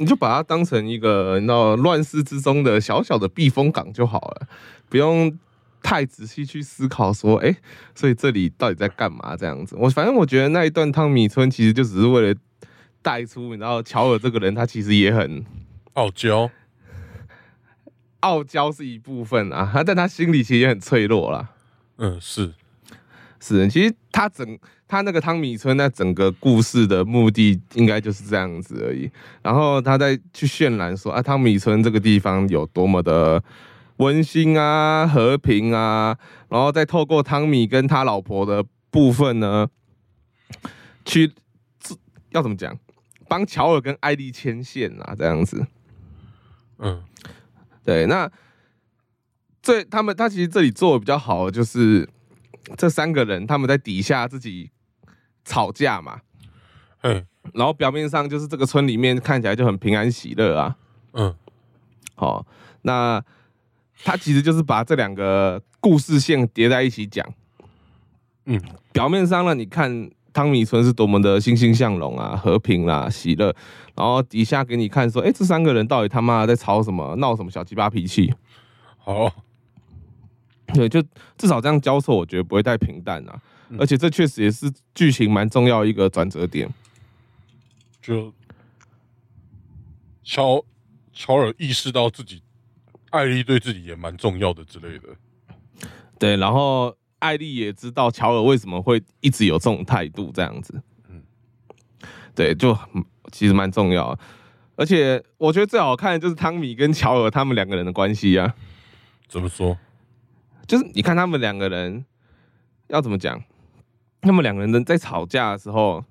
[0.01, 4.49] 你就把它当成一个那乱世之中的小小的避风港就好了，
[4.89, 5.39] 不用
[5.83, 7.55] 太仔细去思考说，哎，
[7.95, 9.37] 所以这里到底在干嘛？
[9.37, 12.41] 这样子，我反正我觉得那一段汤米村其实就只是为了
[13.03, 15.45] 带出，你知道乔尔这个人他其实也很
[15.93, 16.51] 傲娇，
[18.21, 21.51] 傲娇是一部分啊，但他心里其实也很脆弱啦。
[21.99, 22.55] 嗯，是。
[23.39, 24.59] 是，其实他整
[24.90, 29.09] 他那个汤米村那整个故事的目的应该就是这样子而已。
[29.40, 33.40] 然后他再去渲染说啊，汤米村这个地方有多么的
[33.98, 39.68] 温馨啊、和平啊，然后再透过汤米跟他老婆的部分呢，
[41.05, 41.33] 去
[42.31, 42.76] 要怎么讲，
[43.29, 45.64] 帮乔尔跟艾丽牵线啊，这样子。
[46.81, 47.00] 嗯，
[47.85, 48.29] 对，那
[49.62, 52.09] 这他们他其实这里做的比较好，就是。
[52.76, 54.70] 这三个人他们在底下自己
[55.51, 56.21] 吵架嘛，
[57.03, 60.77] 嗯，然后表面上就是这个村里面看起来就很平安喜乐啊，
[61.15, 61.35] 嗯，
[62.15, 62.47] 好，
[62.83, 63.21] 那
[64.05, 67.27] 他其实就是把这两个故事线叠在一起讲，
[68.45, 73.53] 嗯，表面上呢，你看汤米村是多么的欣欣向荣啊，和平啦，喜乐，
[73.97, 78.33] 然后底下给你看说，哎，这三个人到底他妈在吵什么，闹什么小鸡巴脾气，
[78.99, 79.31] 好。
[80.73, 81.03] 对，就
[81.37, 83.37] 至少这样交错，我觉得不会太平淡啊。
[83.79, 86.69] 而且这确实也是剧情蛮重要一个转折点。
[88.03, 88.33] 就
[90.23, 90.65] 乔
[91.13, 92.43] 乔尔意识到自己
[93.11, 95.09] 艾丽对自己也蛮重要的之类的。
[96.19, 100.83] 对，然后艾丽也知道乔尔为什么会一直有这种态度，这样子。
[101.09, 101.23] 嗯，
[102.35, 102.77] 对，就
[103.31, 104.19] 其实蛮重要。
[104.77, 108.55] 而且我觉得最好看的就是汤米跟乔尔他们两个人的关系啊。
[109.29, 109.79] 怎么说？
[110.67, 112.05] 就是你看他们两个人
[112.89, 113.43] 要怎么讲？
[114.21, 116.05] 他们两个人在吵架的时候，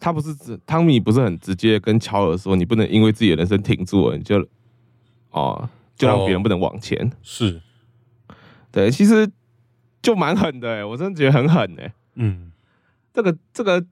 [0.00, 4.46] 他不是指汤米不是很直接跟乔尔说：“你不能因为自己的人生停住了，你就
[5.30, 7.60] 哦，就让别人不能往前。”是，
[8.70, 9.30] 对，其实
[10.02, 11.92] 就蛮狠的哎，我真的觉得很狠哎。
[12.14, 12.52] 嗯，
[13.12, 13.84] 这个这个，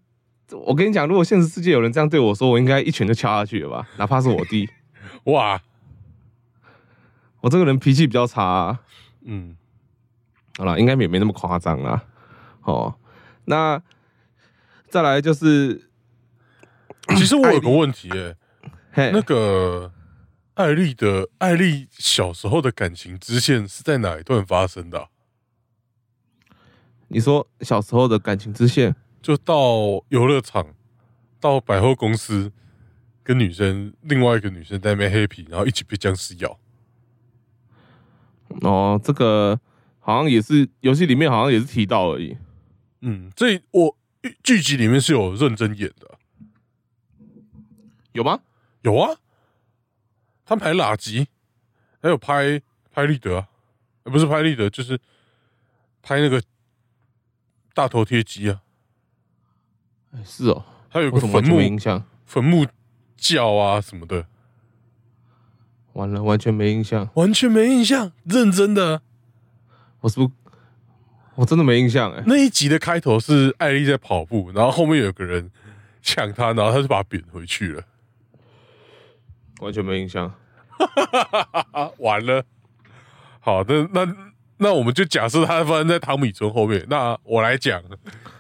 [0.67, 4.69] 我跟你讲，如果现实世界有人这样对我说，我应该一拳就敲下去了吧，哪怕是我弟。
[5.25, 5.61] 哇，
[7.41, 8.81] 我这个人脾气比较差、啊。
[9.23, 9.57] 嗯，
[10.59, 12.05] 好了，应该也没那么夸张啦。
[12.65, 12.95] 哦，
[13.45, 13.83] 那
[14.89, 15.89] 再来就是，
[17.17, 18.37] 其实我有个 问题、欸，
[18.93, 19.93] 嘿，那个
[20.55, 25.09] 艾丽的艾丽小时候的感情支线是在哪一段发生的啊、
[27.09, 30.67] 你说小时候的感情支线，就到游乐场，
[31.41, 32.51] 到百货公司，
[33.23, 36.59] 跟女生另外一个女生在那边黑皮，然后一起被僵尸咬。
[38.63, 39.59] 哦，这个
[39.99, 42.37] 好像也是游戏里面好像也是提到而已。
[43.07, 43.97] 嗯，这我
[44.43, 46.19] 剧集里面是有认真演的，
[48.13, 48.41] 有吗？
[48.81, 49.19] 有啊，
[50.47, 51.29] 他们还拉吉，
[52.01, 53.49] 还有拍拍立得啊，
[54.05, 54.99] 呃不是拍立得，就是
[56.01, 56.43] 拍那个
[57.75, 58.63] 大头贴机啊，
[60.13, 62.07] 哎是哦，还有我怎么完全个坟墓没印象？
[62.25, 62.67] 坟墓
[63.19, 64.27] 叫啊什么的，
[65.93, 67.11] 完了，完全没印象。
[67.17, 69.03] 完全没印象，认真的。
[70.01, 70.31] 我是不是
[71.37, 75.51] 我真的没印象哎、那一集的开头是艾丽在跑步，然后后面有个人
[76.01, 77.83] 抢她，然后她就把她扁回去了。
[79.61, 80.33] 完全没印象。
[81.73, 82.45] 啊， 完了。
[83.41, 84.07] 好的，那
[84.59, 86.87] 那我们就假设它发生在汤米村后面。
[86.89, 87.83] 那我来讲，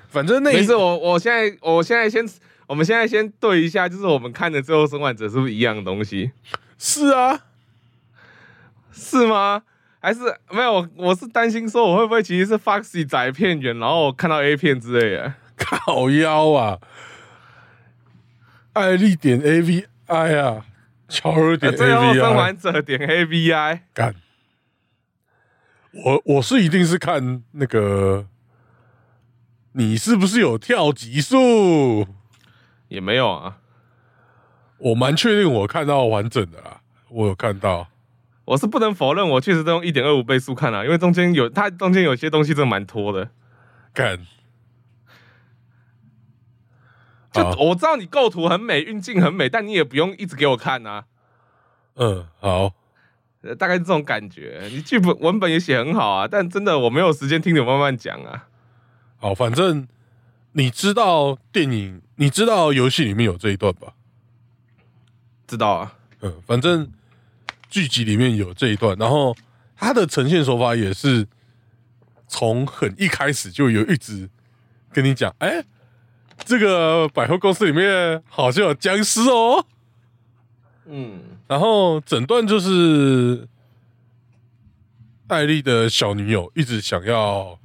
[0.09, 2.25] 反正那一没事，我我现在我现在先
[2.67, 6.31] 我们现在先对一下，就是我们看的《最后生还者》是不是一样的东西？
[6.79, 7.45] 是啊，
[8.93, 9.65] 是吗？
[10.05, 10.71] 还是没有？
[10.75, 15.33] 我我是担心说我会不会其实是 Foxy 载片源，然后我看到 A 片之类的。
[15.57, 16.79] 靠腰啊，
[18.75, 20.67] 艾丽点 A V I 啊，
[21.09, 24.15] 乔尔点呃 A 最后 V 生 I 还者点 A V I，干。
[25.93, 28.27] 我我是一定是看那个，
[29.73, 32.07] 你是不是有跳级数？
[32.89, 33.57] 也没有啊。
[34.77, 37.89] 我蛮确定我看到完整的啦，我有看到。
[38.45, 43.31] 我是不能否认，我确实都用一点二五倍速看啊，因为中间有它中间有些东西真的蛮拖的。
[43.93, 44.19] 干，
[47.33, 51.05] 就我知道你构图很美，运镜很美，但你也不用一直给我看啊。
[51.95, 52.75] 嗯，好，
[53.43, 54.69] 呃大概是这种感觉。
[54.71, 58.49] 你剧本文本也写很好啊，但真的我没有时间听你慢慢讲啊。
[59.17, 59.89] 好，反正
[60.53, 63.95] 你知道电影，你知道游戏里面有这一段吧？
[65.47, 66.91] 知道啊，嗯，反正
[67.75, 69.37] 剧集里面有这一段，然后
[69.75, 71.27] 它的呈现手法也是
[72.29, 74.31] 从很一开始就有一直
[74.93, 75.65] 跟你讲，哎、
[76.45, 79.67] 这个百货公司里面好像有僵尸哦。
[80.87, 83.49] 嗯，然后整段就是
[85.27, 87.59] 艾丽的小女友一直想要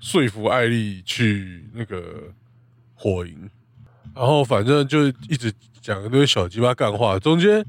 [0.00, 2.32] 说服艾丽去那个
[2.96, 3.48] 火营，
[4.16, 7.64] 然后反正就一直讲一堆小鸡巴干话，中间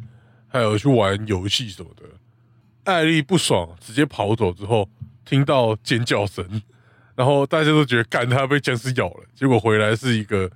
[0.49, 2.03] 还有去玩游戏什么的。
[2.83, 4.89] 艾丽不爽，直接跑走之后，
[5.23, 6.61] 听到尖叫声，
[7.15, 10.49] 然后大家都觉得干他被僵尸咬了，结果回来是一个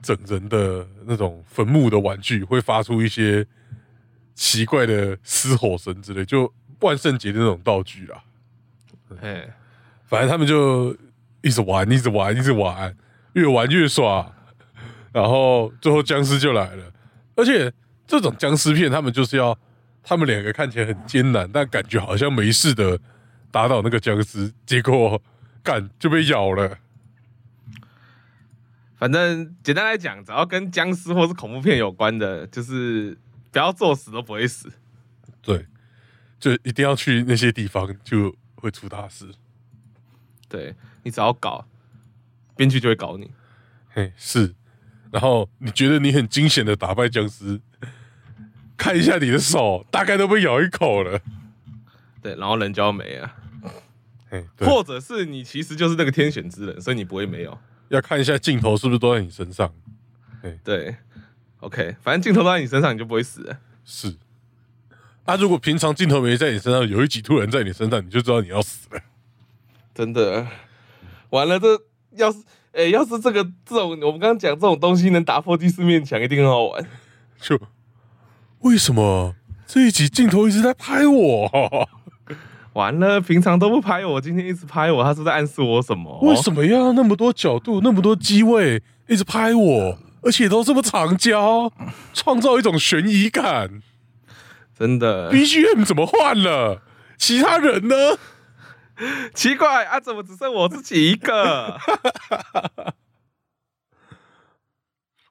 [0.00, 3.44] 整人的那种坟墓的玩具，会发出一些
[4.34, 8.22] 奇怪的嘶吼声之类，就万圣节的那种道具啦。
[9.20, 9.50] 嘿，
[10.04, 10.96] 反正他们就
[11.42, 12.96] 一直玩，一直玩，一直玩，
[13.32, 14.32] 越玩越爽。
[15.12, 16.92] 然后最后僵尸就来了，
[17.36, 17.72] 而且
[18.06, 19.58] 这种僵尸片，他们就是要
[20.02, 22.98] 他们两个看起来很艰难，但感觉好像没事的
[23.50, 25.20] 打倒那个僵尸，结果
[25.62, 26.78] 干就被咬了。
[28.96, 33.18] 反正简单来讲，只要跟僵尸或是恐怖片有关的，就是
[33.50, 34.72] 不要作死都不会死。
[35.42, 35.66] 对，
[36.38, 39.28] 就一定要去那些地方，就会出大事。
[40.48, 41.66] 对你只要搞，
[42.56, 43.30] 编剧就会搞你。
[43.90, 44.54] 嘿，是。
[45.10, 47.60] 然后你觉得你很惊险的打败僵尸，
[48.76, 51.20] 看一下你的手，大概都被咬一口了。
[52.22, 53.32] 对，然后人就要没了，
[54.58, 57.56] 或者是你其实就是那个天选之人，所以你不会没有。
[57.88, 59.72] 要看一下镜头是不是都在你身上。
[60.62, 60.96] 对
[61.60, 63.56] ，OK，反正镜头都在你身上，你就不会死。
[63.84, 64.16] 是。
[65.24, 69.00] 啊，如果平常镜头没在你身上，有一集突然在你身上，你就知道你要死了。
[69.94, 70.46] 真的，
[71.30, 71.80] 完了，这
[72.12, 72.38] 要是
[72.72, 76.84] 哎、要是这个这种我们刚刚讲这种东西能打破第四面墙，一定很好玩。
[77.40, 77.56] 就
[78.64, 79.34] 为什么
[79.66, 81.88] 这一集镜头一直在拍我？
[82.72, 86.18] 完了，平常都不拍我，今天一直拍我，他是在暗示我什么？
[86.22, 91.70] 为什么要那么多角度、那么多机位一直拍我，而且都这么长焦，
[92.14, 93.82] 创造一种悬疑感
[94.76, 96.80] 真的？BGM 怎么换了？
[97.18, 97.94] 其他人呢？
[99.34, 101.78] 奇怪啊，怎么只剩我自己一个？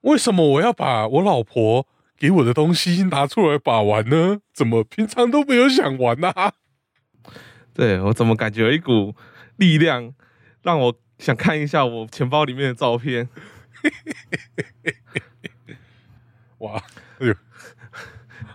[0.01, 1.87] 为什么我要把我老婆
[2.23, 4.39] 给我的东西拿出来把玩呢？
[4.53, 6.53] 怎么平常都没有想玩呐、
[7.75, 9.13] 对我怎么感觉有一股
[9.57, 10.13] 力量，
[10.61, 13.27] 让我想看一下我钱包里面的照片。
[16.59, 16.81] 哇，
[17.19, 17.35] 哎呦，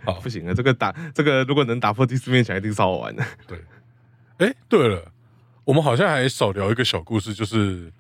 [0.07, 3.23] 好 不行啊，这个打这个如果能打破第四面墙，一定超好玩的。
[3.47, 3.63] 对，
[4.39, 5.13] 哎，对了，
[5.65, 7.93] 我们好像还少聊一个小故事，就是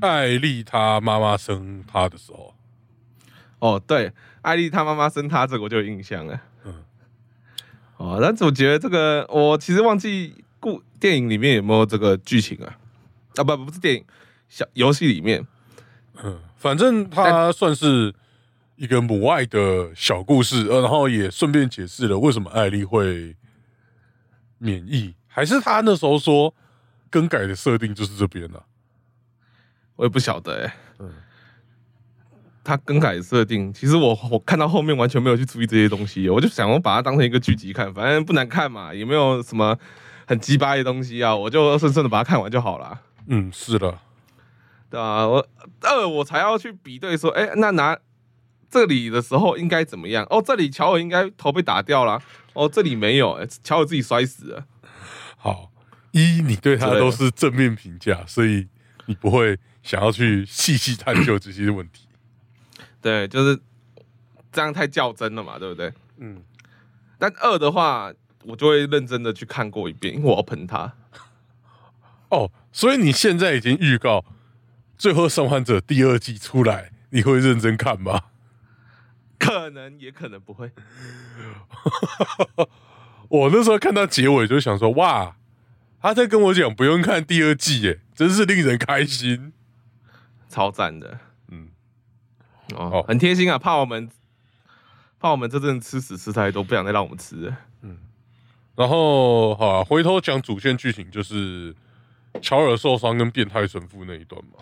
[0.00, 2.53] 艾丽她妈妈生她的时候，
[3.64, 6.38] 哦，对，艾丽她妈妈生她这个我就有印象了。
[6.66, 6.84] 嗯，
[7.96, 12.76] 哦，但是我觉得这个我其实忘记故电影里面有没有这个剧情啊？
[13.36, 14.04] 啊，不，不是电影，
[14.50, 15.46] 小游戏里面。
[16.22, 18.14] 嗯，反正她算是
[18.76, 23.34] 一个母爱的小故事，呃，然后也顺便解释了为什么艾丽会
[24.58, 26.54] 免疫，还是他那时候说
[27.08, 28.66] 更改的设定就是这边了、
[29.96, 31.10] 我也不晓得哎、嗯
[32.64, 39.78] 他更改设定，其实我我看到后面完全没有去注意这些东西，我就想我把它当成一个剧集看，反正不难看嘛，也没有什么
[40.26, 43.98] 很鸡巴的东西啊，我就顺顺的把它看完就好了，嗯，是的，
[44.88, 45.46] 对啊、我
[45.82, 47.98] 二我才要去比对说，哎、那拿
[48.70, 50.26] 这里的时候应该怎么样？
[50.30, 52.20] 哦，这里乔尔应该头被打掉了，
[52.54, 54.64] 哦，这里没有，哎乔尔自己摔死了。
[55.36, 55.70] 好，
[56.12, 58.68] 一你对他都是正面评价，所以
[59.04, 62.08] 你不会想要去细细探究这些问题。
[63.04, 63.60] 对，就是
[64.50, 65.92] 这样太较真了嘛，对不对？
[66.16, 66.42] 嗯，
[67.18, 68.10] 但二的话，
[68.44, 70.90] 我就会认真的去看过一遍，因为我要喷他。
[72.32, 74.20] 哦，所以你现在已经预告
[74.96, 78.22] 《最后生还者》第二季出来，你会认真看吗？
[79.38, 80.72] 可能也可能不会，
[83.28, 85.36] 我那时候看到结尾就想说，哇，
[86.00, 89.52] 他在跟我讲不用看第二季，耶，真是令人开心。
[90.48, 91.18] 超赞的嗯，
[92.74, 94.08] 哦哦，很贴心啊，怕我们
[95.18, 97.98] 怕我们这阵吃屎吃太多，不想再让我们吃嗯。
[98.76, 101.74] 然后好啊，回头讲主线剧情，就是
[102.42, 104.58] 乔尔受伤跟变态神父那一段嘛。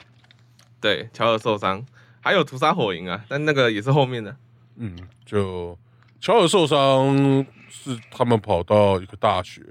[0.81, 1.85] 对，乔尔受伤，
[2.21, 4.37] 还有屠杀火营啊，但那个也是后面的。
[4.77, 5.79] 嗯，就
[6.21, 9.63] 乔尔受伤是他们跑到一个大学，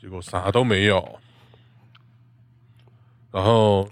[0.00, 1.18] 结果啥都没有，
[3.30, 3.88] 然后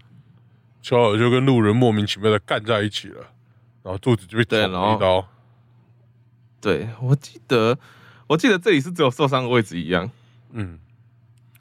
[0.82, 3.26] 乔尔就跟路人莫名其妙的干在一起了，
[3.82, 5.26] 然后肚子就被捅了一刀。
[6.60, 7.78] 对我记得，
[8.28, 10.10] 我记得这里是只有受伤的位置一样，
[10.52, 10.78] 嗯，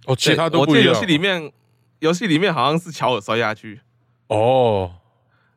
[0.05, 1.01] 哦，其他对我记得游都不一样。
[1.01, 1.51] 戏里面，
[1.99, 3.81] 游戏里面好像是乔尔摔下去，
[4.27, 4.95] 哦，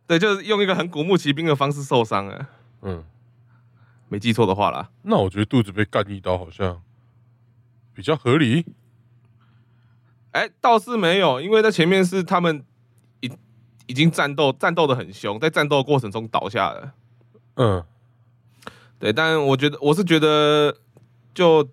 [0.06, 2.48] 对，就是用一个很古墓奇兵的方式受伤了，
[2.80, 3.04] 嗯，
[4.08, 4.90] 没记错的话啦。
[5.02, 6.80] 那我觉得肚子被干一刀好像
[7.92, 8.64] 比较合理。
[10.32, 12.73] 哎，倒是没有，因为在前面是他们已
[13.86, 16.92] 已经战斗战斗的很凶，在战斗的过程中倒下了。
[17.56, 17.84] 嗯
[18.98, 20.74] 对，但我觉得我是觉得，
[21.34, 21.68] 就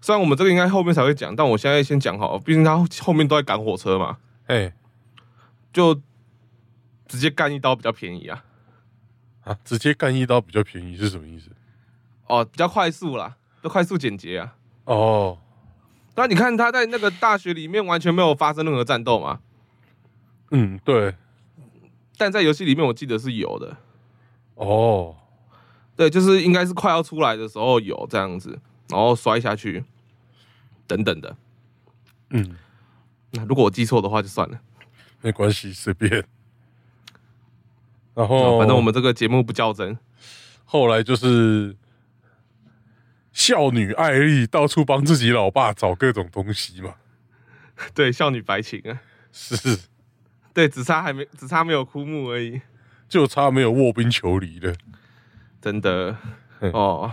[0.00, 4.72] 虽然我们这个应该后面才会讲，但我现在先讲好，毕竟他后面都在赶火车嘛，哎
[5.72, 5.94] 就
[7.06, 8.44] 直接干一刀比较便宜啊。
[9.44, 11.50] 啊，直接干一刀比较便宜是什么意思？
[12.26, 14.54] 哦，比较快速啦，都快速简洁啊。
[14.84, 15.38] 哦，
[16.16, 19.40] 那你看他在那个大学里面完全没有发生任何战斗嘛，
[20.50, 21.14] 嗯，对，
[22.18, 23.78] 但在游戏里面我记得是有的。
[24.56, 25.16] 哦，
[25.96, 29.84] 对，就是应该是快要出来的时候有这样子，然后摔下去，
[30.86, 31.36] 等等的。
[32.30, 32.56] 嗯，
[33.30, 34.60] 那如果我记错的话就算了，
[35.22, 36.10] 没关系，随便。
[38.14, 39.96] 然哦后，反正我们这个节目不较真。
[40.64, 41.76] 后来就是
[43.32, 46.96] 少女艾丽到处帮自己老爸找各种东西嘛，
[47.94, 49.00] 对，少女白情啊，
[49.32, 49.78] 是，
[50.58, 52.60] 对，只差还没只差没有枯木而已，
[53.08, 54.74] 就差没有卧冰求鲤了。
[55.62, 56.16] 真的
[56.58, 57.12] 嗯哦。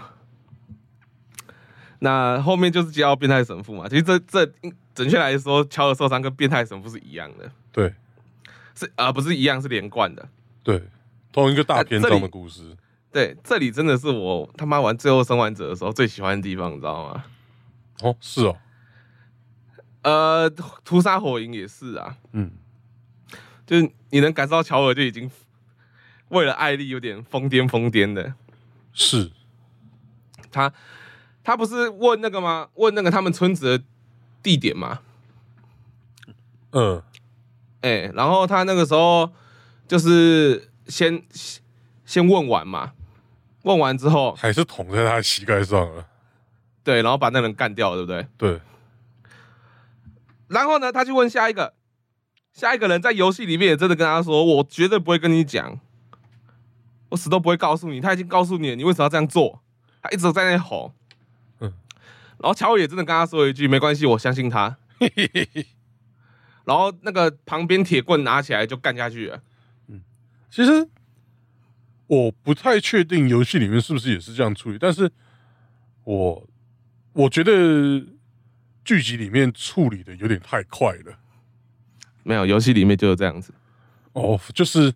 [1.99, 4.51] 那后面就是接到变态神父嘛，其实这这
[4.95, 7.93] 准确来说，乔尔受伤跟变态神父是一样的，对
[8.73, 10.27] 是啊、不是一样，是连贯的。
[10.63, 10.81] 对，
[11.31, 12.75] 同一个大篇章的故事。
[13.12, 17.23] 对，这里真的是我他妈玩《最后生还者》的时候最喜欢的地方，你知道吗？
[18.02, 18.58] 哦，是哦，
[20.02, 20.50] 呃，
[20.83, 22.52] 屠杀火影也是啊，嗯，
[23.65, 25.29] 就是你能感受到乔尔就已经
[26.29, 28.33] 为了艾丽有点疯癫疯癫的。
[28.93, 29.31] 是，
[30.51, 30.71] 他
[31.43, 32.69] 他不是问那个吗？
[32.75, 33.83] 问那个他们村子的
[34.41, 34.99] 地点吗？
[36.71, 37.01] 嗯，
[37.81, 39.31] 哎、然后他那个时候
[39.87, 41.23] 就是先
[42.05, 42.93] 先问完嘛，
[43.63, 46.07] 问完之后，还是捅在他膝盖上了。
[46.83, 48.27] 对，然后把那人干掉，对不对？
[48.37, 48.61] 对，
[50.47, 51.73] 然后呢，他去问下一个，
[52.56, 55.77] 下一个人在游戏里面也真的跟他说：“我绝对不会跟你讲。”
[57.12, 57.99] 我死都不会告诉你。
[57.99, 59.62] 他已经告诉你了，你为什么要这样做？
[60.01, 60.93] 他一直在那吼。
[61.60, 61.73] 嗯
[62.37, 64.77] 然后乔尔也真的跟他说一句：“没关系，我相信他。
[66.63, 69.43] ”然后那个旁边铁棍拿起来就干下去了。
[69.89, 70.01] 嗯
[70.49, 70.87] 其实
[72.08, 75.12] 我不太确定游戏里面是不是也是这样处理，但是
[76.06, 76.47] 我
[77.12, 77.51] 我觉得
[78.85, 81.19] 剧集里面处理的有点太快了。
[82.28, 83.54] 没有，游戏里面就是这样子。
[84.13, 84.92] 哦，就是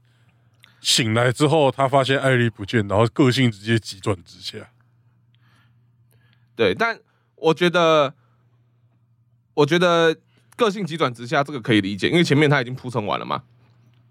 [0.81, 4.67] 醒来之后，他发现艾丽不见，然后个性直接急转直下。
[6.55, 6.99] 对，但
[7.35, 8.15] 我觉得，
[9.53, 10.17] 我觉得
[10.55, 13.43] 个性急转直下这个可以理解，因为前面他已经铺陈完了嘛。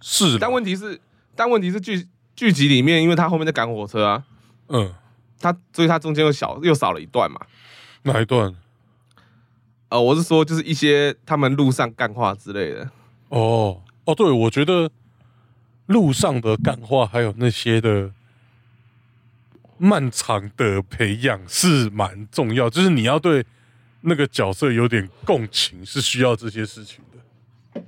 [0.01, 1.01] 是，但问题是，
[1.35, 2.07] 但问题是剧
[2.37, 4.25] 剧集里面，因为他后面在赶火车啊，
[4.69, 4.95] 嗯，
[5.41, 7.41] 他所以他中间又小又少了一段嘛。
[8.03, 8.55] 哪一段？
[9.89, 12.89] 呃，我是说，就是一些他们路上干话之类的。
[13.29, 14.91] 哦哦，对，我觉得
[15.87, 18.12] 路上的感化还有那些的
[19.76, 23.45] 漫长的培养是蛮重要，就是你要对
[24.01, 27.83] 那个角色有点共情，是需要这些事情的。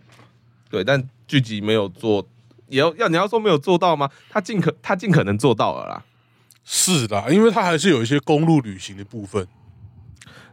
[0.69, 2.27] 对，但剧集没有做，
[2.69, 4.11] 也要要你要说没有做到吗？
[4.29, 6.05] 他尽可他尽可能做到了啦。
[6.65, 9.49] 是啦，因为他还是有一些公路旅行的部分。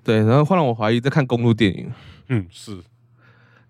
[0.04, 1.92] 对，然后会让我怀疑在看公路电影。
[2.30, 2.82] 嗯，是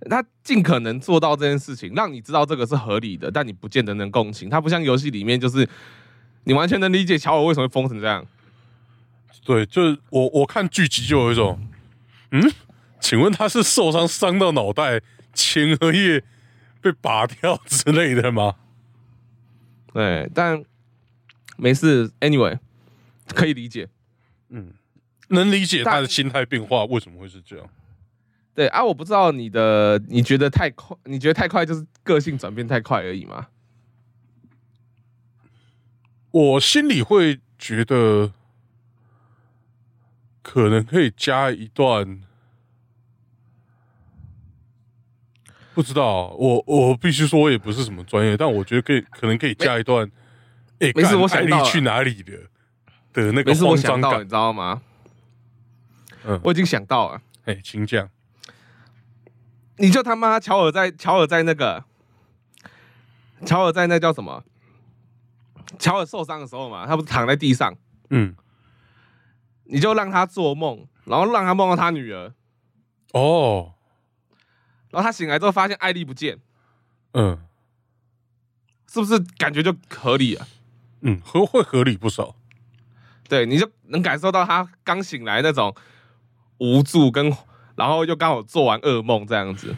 [0.09, 4.49] 他尽可能做到这件事情，让你知道这个是合理的，但你不见得能共情。
[4.49, 5.67] 他不像游戏里面，就是
[6.43, 8.25] 你完全能理解乔尔为什么会疯成这样。
[9.43, 11.59] 对，就是我我看剧集就有一种，
[12.31, 12.41] 嗯，
[12.99, 15.01] 请问他是受伤伤到脑袋，
[15.33, 16.23] 前额叶
[16.81, 18.55] 被拔掉之类的吗？
[19.93, 20.63] 对，但
[21.55, 22.59] 没事，anyway，
[23.33, 23.87] 可以理解。
[24.49, 24.73] 嗯
[25.29, 27.67] 能理解他的心态变化为什么会是这样。
[28.57, 33.49] 对啊，我不知道你的，你觉得太快，你觉得太快就是个性转变太快而已吗？
[36.31, 38.33] 我心里会觉得，
[40.41, 42.19] 可能可以加一段，
[45.75, 50.09] 不知道，我我必须说，我也不是什么专业，但我觉得可以，可能可以加一段，
[50.79, 52.49] 哎、没事干我想到了艾丽去哪里了
[53.13, 54.23] 的那个慌张感你。
[54.23, 54.81] 知道吗？
[56.25, 58.09] 嗯，我已经想到了，哎，请讲。
[59.77, 61.83] 你就他妈乔尔在乔尔在那个
[63.45, 64.43] 乔尔在那叫什么？
[65.77, 67.75] 乔尔受伤的时候嘛，他不是躺在地上，
[68.09, 68.35] 嗯，
[69.65, 72.33] 你就让他做梦，然后让他梦到他女儿，
[73.11, 73.73] 哦，
[74.89, 76.39] 然后他醒来之后发现艾丽不见，
[77.13, 77.39] 嗯
[78.89, 80.47] 是不是感觉就合理啊？
[81.01, 82.35] 嗯，合会合理不少。
[83.27, 85.75] 对，你就能感受到他刚醒来那种
[86.59, 87.29] 无助跟，
[87.77, 89.77] 然后又刚好做完噩梦这样子。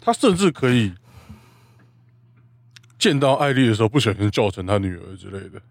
[0.00, 0.94] 他甚至可以
[2.98, 5.62] 见到艾丽的时候，不小心叫成他女儿之类的。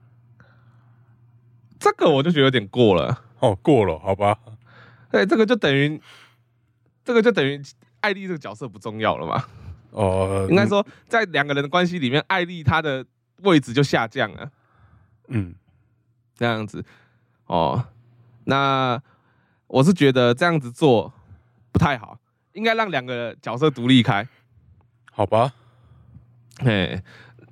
[1.77, 3.23] 这个我就觉得有点过了。
[3.39, 4.39] 哦，过了，好吧。
[5.11, 6.01] 对，这个就等于，
[7.03, 7.61] 这个就等于
[7.99, 9.45] 艾丽这个角色不重要了嘛？
[9.91, 13.05] 哦，应该说，在两个人的关系里面，艾丽她的
[13.41, 14.49] 位置就下降了，
[15.27, 15.53] 嗯，
[16.35, 16.83] 这样子。
[17.45, 17.85] 哦，
[18.45, 18.99] 那
[19.67, 21.13] 我是觉得这样子做
[21.73, 22.17] 不太好，
[22.53, 24.25] 应该让两个角色独立开。
[25.11, 25.53] 好吧。
[26.59, 27.01] 嘿，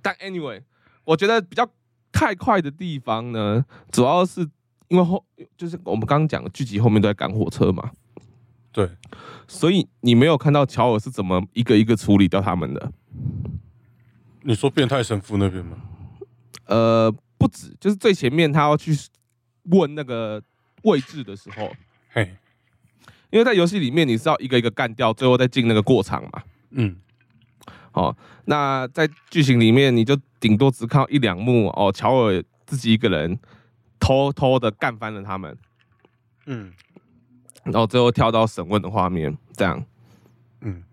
[0.02, 0.62] 但 anyway，
[1.04, 1.68] 我觉得比较
[2.12, 4.48] 太快的地方呢，主要是
[4.88, 5.26] 因为后
[5.58, 7.92] 就是我们刚刚讲的剧集后面都在赶火车嘛，
[8.72, 8.90] 对，
[9.48, 12.92] 所以你没有看到乔尔是怎么一个一个处理掉他们的。
[14.44, 15.78] 你说变态神父那边吗？
[16.66, 18.96] 呃，不止，就是最前面他要去
[19.64, 20.42] 问那个
[20.84, 21.72] 位置的时候，
[22.10, 22.36] 嘿，
[23.32, 26.44] 因为在游戏里面你是要一个一个干掉，最后再进那个过场嘛。
[26.72, 26.96] 嗯，
[27.94, 28.16] 哦，
[28.46, 33.40] 那在剧情里面你就顶多只看到一两幕哦，乔尔自己一个人
[34.00, 35.58] 偷偷的干翻了他们，
[36.46, 36.72] 嗯
[37.64, 39.86] 然后最后跳到审问的画面，这样。
[40.62, 40.84] 嗯，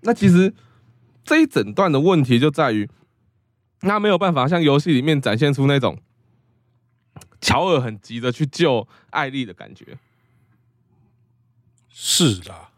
[0.00, 0.52] 那其实
[1.24, 2.88] 这一整段的问题就在于，
[3.82, 5.98] 那没有办法像游戏里面展现出那种
[7.40, 9.96] 乔尔很急着去救艾丽的感觉。
[11.96, 12.70] 是啦，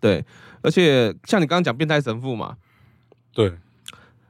[0.00, 0.24] 对，
[0.60, 2.56] 而且像你刚刚讲变态神父嘛，
[3.32, 3.54] 对，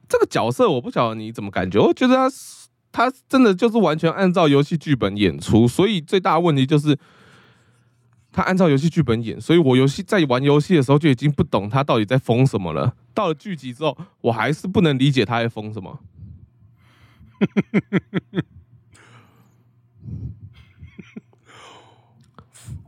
[0.07, 6.99] 这个角色我不晓得你怎么感觉，我觉得他是他真的就是完全按照游戏剧本演出，所以最大的问题就是
[8.31, 12.95] 他按照游戏剧本演，所以我游戏在玩游戏的时候就已经不懂他到底在疯什么了。
[13.15, 15.99] 到了剧集之后，我还是不能理解他在疯什么。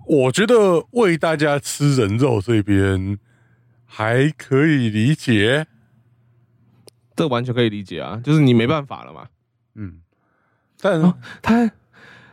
[0.07, 3.19] 我觉得为大家吃人肉这边
[3.85, 5.67] 还可以理解。
[7.15, 9.27] 这完全可以理解啊，就是你没办法了嘛。
[9.75, 10.01] 嗯，
[10.81, 11.71] 但哦他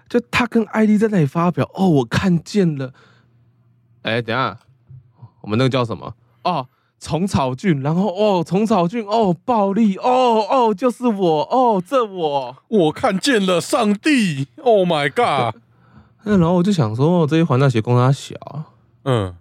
[0.09, 2.93] 就他跟艾丽在那里发表，哦，我看见了。
[4.01, 4.59] 哎，等一下，
[5.41, 6.15] 我们那个叫什么？
[6.43, 6.67] 哦，
[6.99, 12.57] 虫草菌，然后哦，虫草菌，哦，暴力，哦哦，就是我，哦，这我。
[12.67, 15.62] 我看见了上帝，Oh my god！
[16.24, 18.36] 那然后我就想说，哦这一环那些公他小，
[19.03, 19.36] 嗯，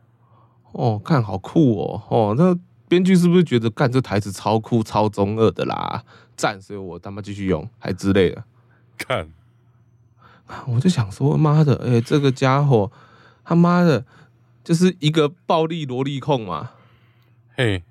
[0.72, 2.58] 哦，看好酷哦，哦，那
[2.88, 6.04] 编剧是不是觉得干这台词超酷、超中二的啦？
[6.36, 8.44] 赞，所以我他妈继续用，还之类的。
[8.98, 9.28] 看，
[10.66, 12.90] 我就想说，妈的，哎、这个家伙
[13.44, 14.04] 他妈的，
[14.64, 16.70] 就是一个暴力萝莉控嘛，
[17.56, 17.84] 嘿，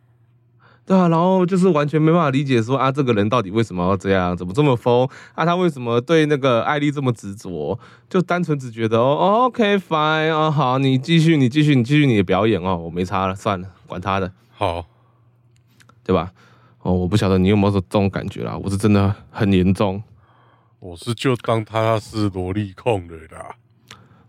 [0.83, 5.45] 对啊，然后就是完全没办法理解说啊，这个人到底为什么要这样，怎么这么疯啊？
[5.45, 7.79] 他为什么对那个艾丽这么执着？
[8.09, 14.85] 就单纯只觉得哦哦，OK fine 哦，好，你继续，你继续，你继续你的表演哦，我没差了，算了，管他的，好，
[16.03, 16.31] 对吧？
[16.81, 20.01] 哦，我不晓得你有没有这种感觉啦，我是真的很严重
[20.79, 23.55] 我是就当他是萝莉控的啦。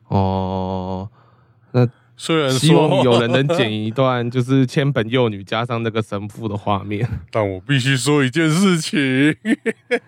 [0.08, 1.08] 哦。
[2.16, 7.08] 虽然希望说有人能剪一段，就是千本幼女加上那个神父的画面。
[7.32, 9.34] 但我必须说一件事情，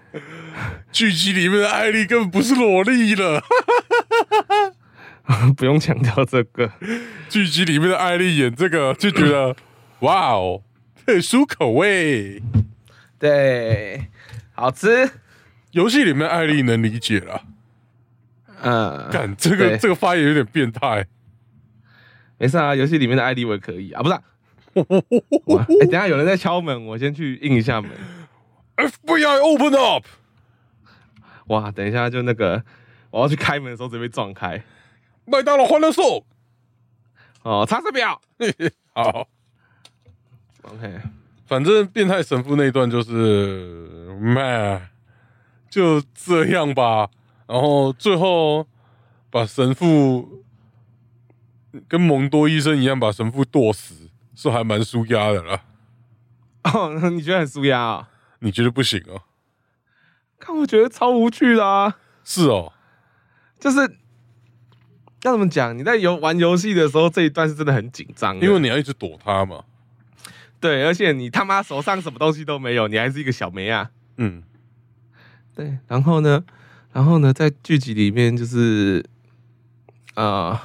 [0.92, 3.42] 剧集里面的艾丽根本不是萝莉了，
[5.57, 6.70] 不用强调这个，
[7.28, 9.57] 剧集里面的艾丽演这个就觉得
[10.00, 10.62] 哇哦，
[11.05, 12.42] 特殊口味。
[13.18, 14.09] 对，
[14.52, 15.11] 好吃。
[15.72, 17.42] 游戏里面的艾丽能理解了，
[18.62, 21.05] 嗯，干这个对这个发言有点变态。
[22.45, 24.14] 没事啊，游戏里面的 ID 我也可以啊，不是、
[25.88, 27.90] 等下有人在敲门，我先去应一下门。
[28.76, 30.05] FBI open up，
[31.47, 32.62] 哇，等一下就那个，
[33.11, 34.62] 我要去开门的时候直接被撞开。
[35.24, 36.22] 麦当劳欢乐颂。
[37.45, 38.20] 哦，查水表。
[38.92, 39.26] 好
[40.64, 41.01] ，OK，
[41.47, 44.90] 反正变态神父那一段就是，man，
[45.70, 47.09] 就这样吧。
[47.47, 48.66] 然后最后
[49.30, 50.43] 把神父
[51.89, 55.62] 跟蒙多医生一样把神父剁死，是还蛮舒压的啦。
[56.64, 58.09] 哦，你觉得很舒压啊？
[58.41, 59.22] 你觉得不行哦？
[60.39, 61.97] 看，我觉得超无趣的啊。
[62.25, 62.72] 是哦，
[63.59, 63.81] 就是
[65.22, 65.77] 要怎么讲？
[65.77, 69.64] 你在游玩游戏的时候，这一段是真的很紧张，因为你要一直躲他嘛。
[70.61, 73.91] 对，而且你他妈手上什么东西都没有，你还是一个小梅啊。
[74.16, 74.43] 嗯，
[75.55, 76.43] 对，然后呢，
[76.93, 79.05] 然后呢，在剧集里面就是，
[80.14, 80.59] 呃，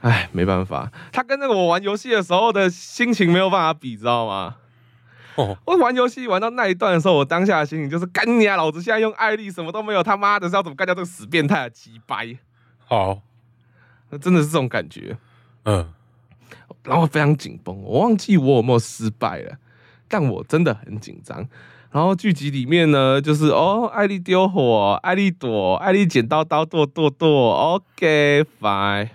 [0.00, 4.56] 哎，没办法，他跟那个我玩游戏的时候的心情没有办法比，知道吗？
[5.36, 8.56] 哦，我玩游戏玩到那一段的时候，我当下的心情就是干你啊！
[8.56, 12.38] 老子现在用艾丽什么都没有，他妈的是要怎么干掉这个死变态的鸡掰？
[12.86, 13.20] 好，
[14.10, 15.18] 那真的是这种感觉，
[15.64, 15.92] 嗯，
[16.84, 19.56] 然后非常紧绷，我忘记我有没有失败了，
[20.08, 21.46] 但我真的很紧张。
[21.90, 29.08] 然后剧集里面呢，就是哦，艾丽丢火，艾丽躲，艾丽剪刀刀剁剁剁，OK fine。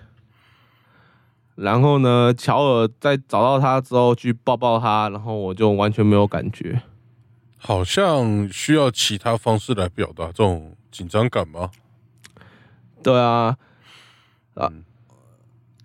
[1.54, 6.82] 然后呢，乔尔在找到他之后去抱抱他，然后我就完全没有感觉。
[7.58, 11.70] 好像需要其他方式来表达这种紧张感吗？
[13.02, 13.56] 对啊，
[14.54, 14.84] 啊嗯，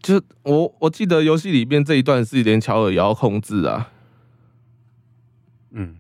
[0.02, 3.92] 就我我记得游戏里面这一段是连乔尔也要控制啊，
[5.72, 5.98] 嗯，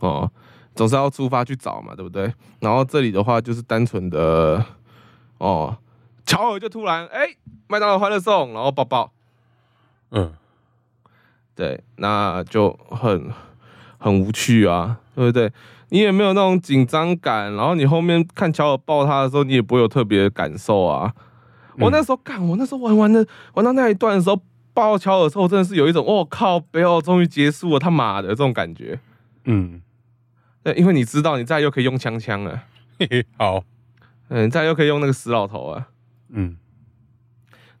[0.00, 0.30] 哦，
[0.74, 2.32] 总是要出发去找嘛，对不对？
[2.60, 4.64] 然后这里的话就是单纯的，
[5.38, 5.76] 哦，
[6.28, 7.34] 乔尔就突然哎，
[7.68, 9.10] 麦当劳欢乐颂，然后抱抱，
[10.10, 10.34] 嗯，
[11.54, 13.30] 对，那就很
[13.96, 15.50] 很无趣啊，对不对？
[15.88, 21.14] 你也没有那种紧张感，然后你后面看乔尔抱他的时候，你也不会有特别的感受啊。
[21.78, 24.38] 我那时候干，我那时候玩玩的玩到那一段的时候，
[24.74, 29.00] 抱乔尔的时候，真的是有一种我、哦、靠，背后终于结束了，他妈的这种感觉。
[29.44, 29.80] 嗯，
[30.62, 32.64] 对，因为你知道你再又可以用枪枪了，
[32.98, 33.62] 嘿嘿，好，
[34.28, 35.88] 嗯，你再又可以用那个死老头啊。
[36.30, 36.56] 嗯，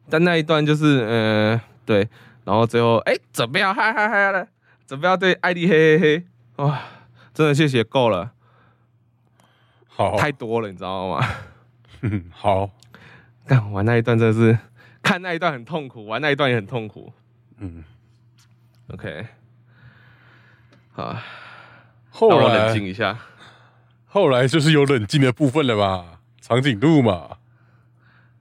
[0.08, 2.08] 但那一段就是，呃，对，
[2.44, 4.48] 然后最后，哎、准备要嗨嗨嗨了，
[4.86, 6.26] 准备要对艾丽嘿嘿嘿，
[6.56, 6.80] 哇，
[7.34, 8.32] 真的谢谢够了，
[9.86, 11.26] 好，太多了，你知道吗？
[12.02, 12.70] 嗯 好，
[13.46, 14.58] 干玩那一段真的是，
[15.02, 17.12] 看那一段很痛苦，玩那一段也很痛苦。
[17.58, 17.82] 嗯
[18.92, 19.26] ，OK，
[20.92, 21.16] 好，
[22.10, 23.18] 后让我冷静一下。
[24.06, 27.37] 后来就是有冷静的部分了吧，长颈鹿嘛，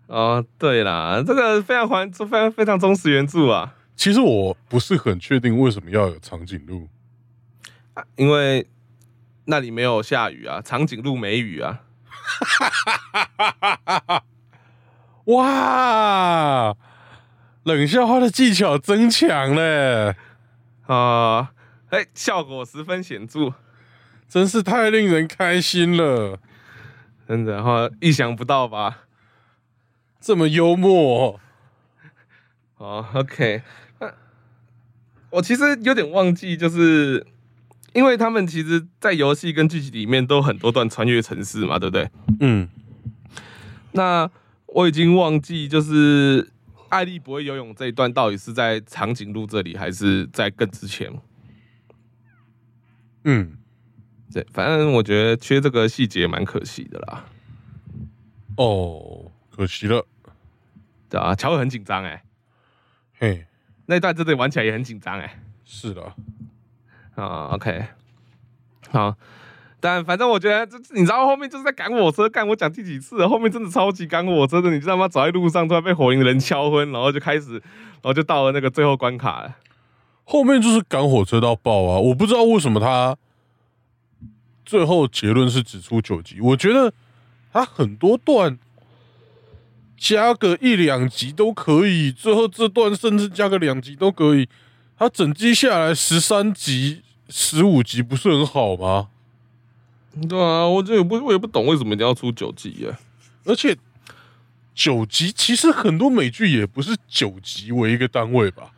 [0.07, 6.87] 哦，对啦，这个非常还非常非常忠实原著啊，其实我不是很确定为什么要有长颈鹿，
[8.15, 8.65] 因为
[9.45, 11.81] 那里没有下雨啊，长颈鹿没雨啊。
[15.25, 16.75] 哇，
[17.63, 20.15] 冷笑话的技巧增强了，
[20.85, 21.51] 啊，
[21.89, 23.53] 哎、效果十分显著。
[24.29, 26.37] 真是太令人开心了，
[27.25, 29.06] 真的哈，意想不到吧？
[30.19, 31.39] 这么幽默，
[32.77, 33.61] 哦，OK，
[33.99, 34.13] 那
[35.29, 37.25] 我其实有点忘记，就是
[37.93, 42.09] 因为他们其实，在游戏跟剧集里面都有很多段穿越城市嘛，对不对？
[42.39, 42.67] 嗯，
[43.93, 44.29] 那
[44.67, 46.51] 我已经忘记，就是
[46.89, 51.11] 艾丽不会游泳这一段到底是在长颈鹿这里，还是在更之前？
[53.23, 53.57] 嗯，
[54.31, 57.25] 对，反正我觉得缺这个细节蛮可惜的啦。
[58.57, 60.05] 哦，可惜了，
[61.09, 62.21] 对啊，乔尔很紧张哎，
[63.17, 63.47] 嘿，
[63.87, 65.41] 那一段真的玩起来也很紧张哎。
[65.65, 66.13] 是的，
[67.15, 67.87] 啊，OK，
[68.91, 69.15] 好，
[69.79, 73.27] 但反正我觉得这你知道后面就是在赶火车，干我讲第几次了？
[73.27, 75.07] 后面真的超级赶火车的，你知道吗？
[75.07, 79.55] 走在路上突然被火影的人敲昏，然后就开始，然后就到了那个最后关卡了。
[80.23, 81.97] 后面就是赶火车到爆啊！
[81.99, 83.17] 我不知道为什么他
[84.63, 86.93] 最后结论是只出九集，我觉得
[87.51, 88.59] 他很多段
[89.97, 94.47] 加个一两集都可以，最后这段甚至加个两集都可以。
[94.97, 99.09] 它整季下来十三集、十五集不是很好吗？
[100.27, 102.97] 对啊，我这也不我也不懂为什么一定要出九集耶。
[103.45, 103.77] 而且
[104.73, 108.71] 九集其实很多美剧也不是九集为一个单位吧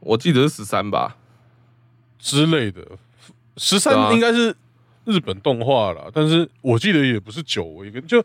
[0.00, 1.16] 我记得是十三吧？
[2.18, 2.86] 之类的，
[3.56, 4.56] 十三应该是
[5.04, 8.24] 日本动画啦，但是我记得也不是九为一个，就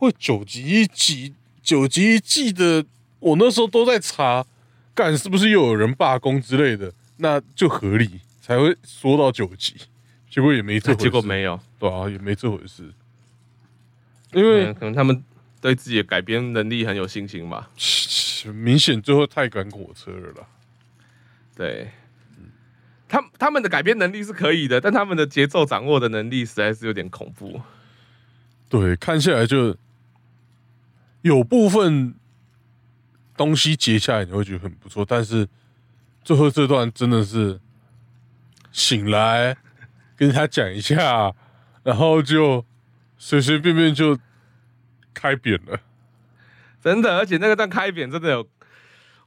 [0.00, 2.82] 会九级一集，九级一季的，
[3.18, 4.46] 我那时候都在查，
[4.94, 9.74] 干是不是又有人罢工之类的，那就合理才会缩到九级，
[10.30, 12.90] 结果也没这回事，结果没有，对啊，也没这回事，
[14.32, 15.22] 因为嗯，可能他们
[15.60, 17.68] 对自己的改编能力很有信心吧。
[18.54, 20.48] 明显最后太赶火车了啦。
[21.54, 21.90] 对，
[23.06, 27.60] 他他们的改编能力是可以的，但他们的节奏掌握的能力实在是有点恐怖。
[28.70, 29.76] 对，看下来就
[31.22, 32.14] 有部分
[33.36, 35.48] 东西截下来你会觉得很不错，但是
[36.22, 37.60] 最后这段真的是
[38.72, 39.56] 醒来
[40.16, 41.34] 跟他讲一下，
[41.82, 42.64] 然后就
[43.16, 44.18] 随随便便就
[45.14, 45.80] 开扁了。
[46.82, 48.48] 真的，而且那个段开扁真的有，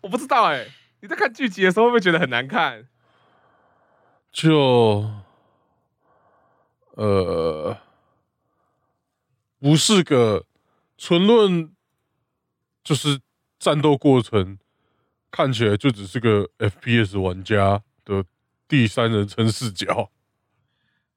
[0.02, 0.68] 我不知道哎、
[1.02, 2.88] 你在看剧集的时候会不会觉得很难看？
[4.32, 5.12] 就
[6.96, 7.78] 呃，
[9.60, 10.46] 不是个
[10.98, 11.73] 纯论，
[12.84, 13.20] 就是
[13.60, 14.58] 战斗过程
[15.32, 18.24] 看起来就只是个 FPS 玩家的
[18.68, 20.10] 第三人称视角，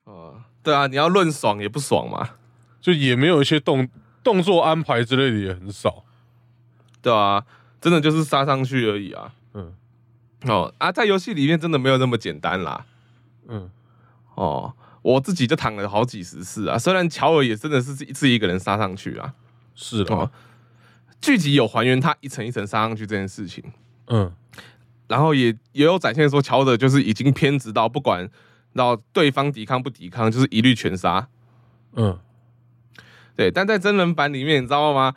[0.04, 2.36] 哦，对啊，你要论爽也不爽嘛，
[2.80, 3.88] 就也没有一些动
[4.22, 6.04] 动作安排之类的也很少。
[7.02, 7.44] 对啊，
[7.80, 9.34] 真的就是杀上去而已啊。
[9.54, 9.74] 嗯
[10.42, 12.84] 哦啊，在游戏里面真的没有那么简单啦。
[13.48, 13.70] 嗯，
[14.34, 19.34] 哦，我自己就躺了好几十次啊，虽然乔尔也真的是自己一个人杀上去啊。
[19.74, 20.30] 是的，哦，
[21.20, 23.64] 剧集有还原他一层一层杀上去这件事情。
[24.08, 24.32] 嗯
[25.08, 28.28] 然后也也有展现说乔德就是已经偏执到不管
[28.74, 31.28] 到对方抵抗不抵抗，就是一律全杀。
[31.94, 32.18] 嗯，
[33.36, 35.14] 对，但在真人版里面，你知道吗？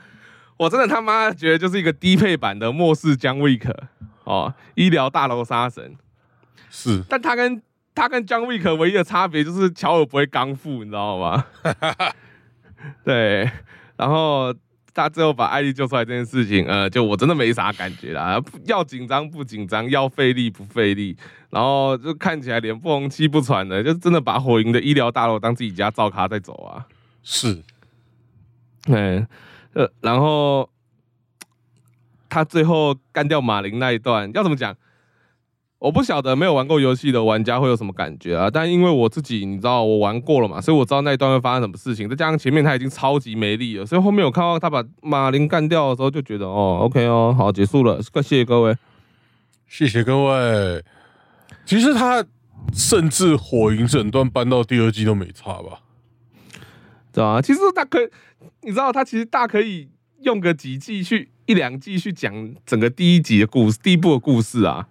[0.58, 3.76] 我真的他妈觉得就是一个低配版的末世姜维克
[4.26, 5.96] 哦，医疗大楼杀神。
[6.70, 7.62] 是但他跟
[7.96, 11.46] 他跟姜维克唯一的差别就是乔尔不会刚复，你知道吗？
[13.04, 13.50] 对，
[13.98, 14.54] 然后
[15.00, 21.16] 他最后把艾丽救出来这件事情，呃，就我真的没啥感觉啦，不要紧张不紧张，要费力不费力，
[21.50, 26.86] 然后就看起来脸不红气不喘的，就真的把火影的医疗大楼当自己家造咖在走啊。
[27.24, 27.62] 是，
[28.88, 29.28] 嗯，
[29.74, 30.70] 呃，然后
[32.30, 34.76] 他最后干掉马林那一段，要怎么讲？
[35.80, 42.10] 我不晓得没有玩过游戏的玩家会有什么感觉啊，但因为我自己你知道我玩过了嘛，所以我知道那一段会发生什么事情。
[42.10, 48.76] 再加上前面他已经超级没力了，所以后面我看到他把马林干掉的时候，就觉得哦，OK 哦，好结束了，谢谢各位。
[49.68, 50.84] 谢谢各位。
[51.66, 52.26] 其实他
[52.74, 55.80] 甚至火影整段搬到第二季都没差吧？
[57.14, 58.10] 对啊，其实他可以，
[58.64, 59.88] 你知道他其实大可以
[60.24, 64.88] 用个几季去一两季去讲整个第一集的故事，第一部的故事啊。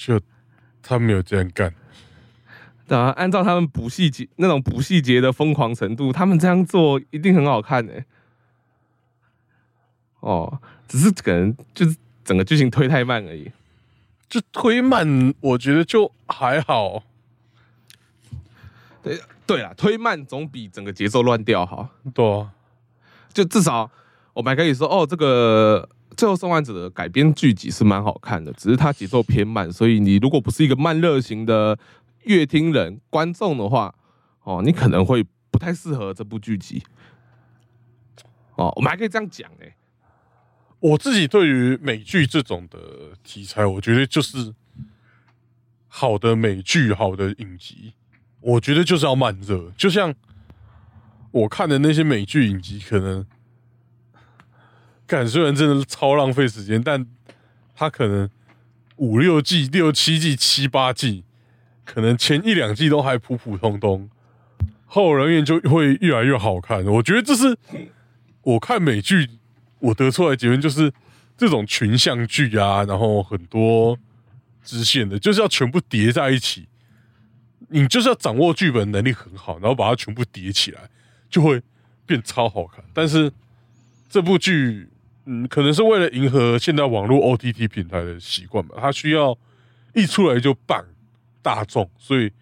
[0.00, 0.18] 就
[0.82, 1.74] 他没有这样干。
[2.88, 8.04] 对啊，按照他们补细节那种补细节的疯狂程度，他们这样做一定很好看诶、
[10.20, 11.94] 哦，只是可能就是
[12.24, 13.52] 整个剧情推太慢而已。
[14.28, 17.02] 就推慢，我觉得就还好。
[19.02, 21.90] 对对啦，推慢总比整个节奏乱掉好。
[22.14, 22.50] 对啊，
[23.32, 23.90] 就至少
[24.32, 25.88] 我们还可以说，哦，这个
[26.20, 31.78] 《最后生还者》的改编剧集是蛮好看的，只是它节奏偏慢，所以你如果不是一个慢热型的
[32.24, 33.94] 乐听人、观众的话，
[34.42, 36.82] 哦，你可能会不太适合这部剧集。
[38.56, 39.74] 哦，我们还可以这样讲哎、
[40.80, 42.78] 我自己对于美剧这种的
[43.24, 44.52] 题材，我觉得就是
[45.88, 47.94] 好的美剧、好的影集，
[48.40, 49.72] 我觉得就是要慢热。
[49.74, 50.14] 就像
[51.30, 53.26] 我看的那些美剧影集，可能，
[55.10, 57.04] 感虽然真的超浪费时间，但
[57.74, 58.30] 他可能
[58.94, 61.24] 五六季、六七季、七八季，
[61.84, 64.08] 可能前一两季都还普普通通，
[64.86, 66.84] 后人员就会越来越好看。
[66.86, 67.58] 我觉得这是
[68.42, 69.28] 我看美剧
[69.80, 70.92] 我得出来的结论就是，
[71.36, 73.98] 这种群像剧啊，然后很多
[74.62, 76.68] 支线的，就是要全部叠在一起。
[77.72, 80.88] 你就是要掌握剧本能力很好，然后把它全部叠起来，
[81.28, 81.60] 就会
[82.06, 82.84] 变超好看。
[82.94, 83.32] 但是
[84.08, 84.88] 这部剧，
[85.32, 89.38] 嗯，可能是为了迎合现在网络 OTT 平台的习惯吧，它需要
[89.94, 90.84] 一出来就棒
[91.40, 92.32] 大众，所以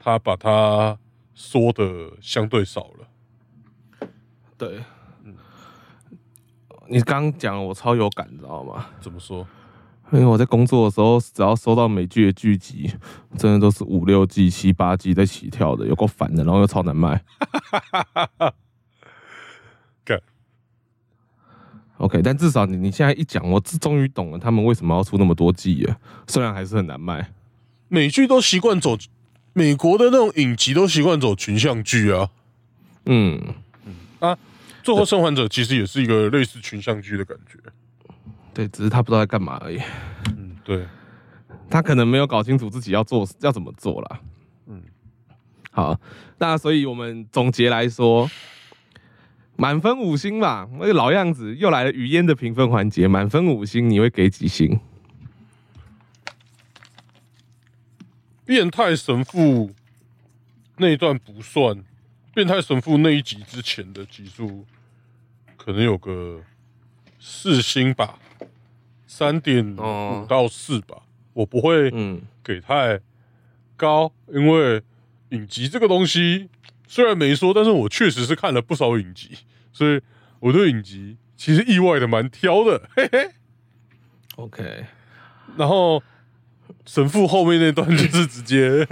[0.00, 0.98] 它把它
[1.32, 4.08] 缩的相对少了。
[4.58, 4.82] 对，
[5.22, 5.36] 嗯，
[6.88, 8.86] 你刚刚讲我超有感，你知道吗？
[9.00, 9.46] 怎么说？
[10.10, 12.92] 因为我在工作的时候，只要收到美剧的剧集，
[13.38, 17.22] 真的都是五六季、七八季在起跳的，有够烦的，然后又超难卖。
[20.04, 20.20] 干
[21.98, 27.32] OK，但至少你你现在一讲，我终于懂了他们为什么要出那么多季了，虽然还是很难卖。
[27.88, 28.98] 美剧都习惯走
[29.52, 32.30] 美国的那种影集，都习惯走群像剧啊。
[33.06, 33.40] 嗯
[34.18, 34.36] 啊，
[34.82, 37.58] 最后生还者其实也是一个类似群像剧的感觉。
[38.52, 39.78] 对，只是他不知道在干嘛而已，
[40.36, 40.86] 嗯，对，
[41.68, 44.20] 他可能没有搞清楚自己要做要怎么做啦。
[44.66, 44.82] 嗯
[45.28, 45.34] 嗯，
[45.70, 46.00] 好，
[46.38, 48.28] 那所以我们总结来说，
[49.56, 54.80] 满分五星吧，那个老样子，又来了语嫣的评分环节，满分五星，你会给几星？
[58.44, 59.72] 变态神父
[60.76, 61.82] 那一段不算，
[62.34, 64.66] 变态神父那一集之前的集数
[65.56, 66.42] 可能有个
[67.18, 68.18] 四星吧，
[69.06, 71.02] 三点哦五到四吧，
[71.32, 73.00] 我不会嗯，给太
[73.76, 74.82] 高，因为
[75.30, 76.50] 影集这个东西
[76.86, 79.38] 虽然没说，但是我确实是看了不少影集，
[79.72, 80.00] 所以
[80.40, 83.30] 我对影集其实意外的蛮挑的，嘿嘿。
[84.36, 84.84] OK，
[85.56, 86.02] 然后
[86.84, 88.86] 神父后面那段 就是直接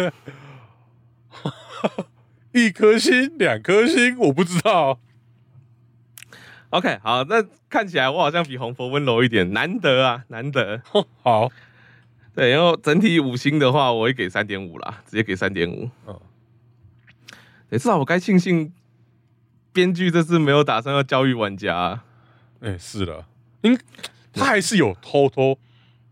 [2.52, 5.00] 一颗星、两颗星，我不知道。
[6.70, 10.80] OK，好，那看起来我好像比红佛温柔一点，难得啊，难得。
[11.22, 11.50] 好，
[12.34, 15.90] 对，然后整体五星的话，我会给三点五啦，直接给三点五。
[16.06, 16.18] 嗯
[17.72, 18.70] 对，至少我该庆幸
[19.72, 22.04] 编剧这次没有打算要教育玩家啊、
[22.60, 23.26] 哎、是了，
[23.62, 23.78] 因
[24.30, 25.58] 他还是有偷偷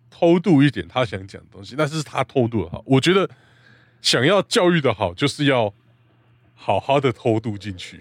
[0.09, 3.29] 偷渡一点他想讲的东西，但是他偷渡的好，我觉得
[4.01, 5.75] 想要教育的好，就是要
[6.55, 8.01] 好好的偷渡进去。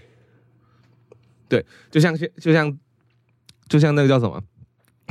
[1.49, 2.79] 对，就像现就像
[3.67, 4.41] 就像那个叫什么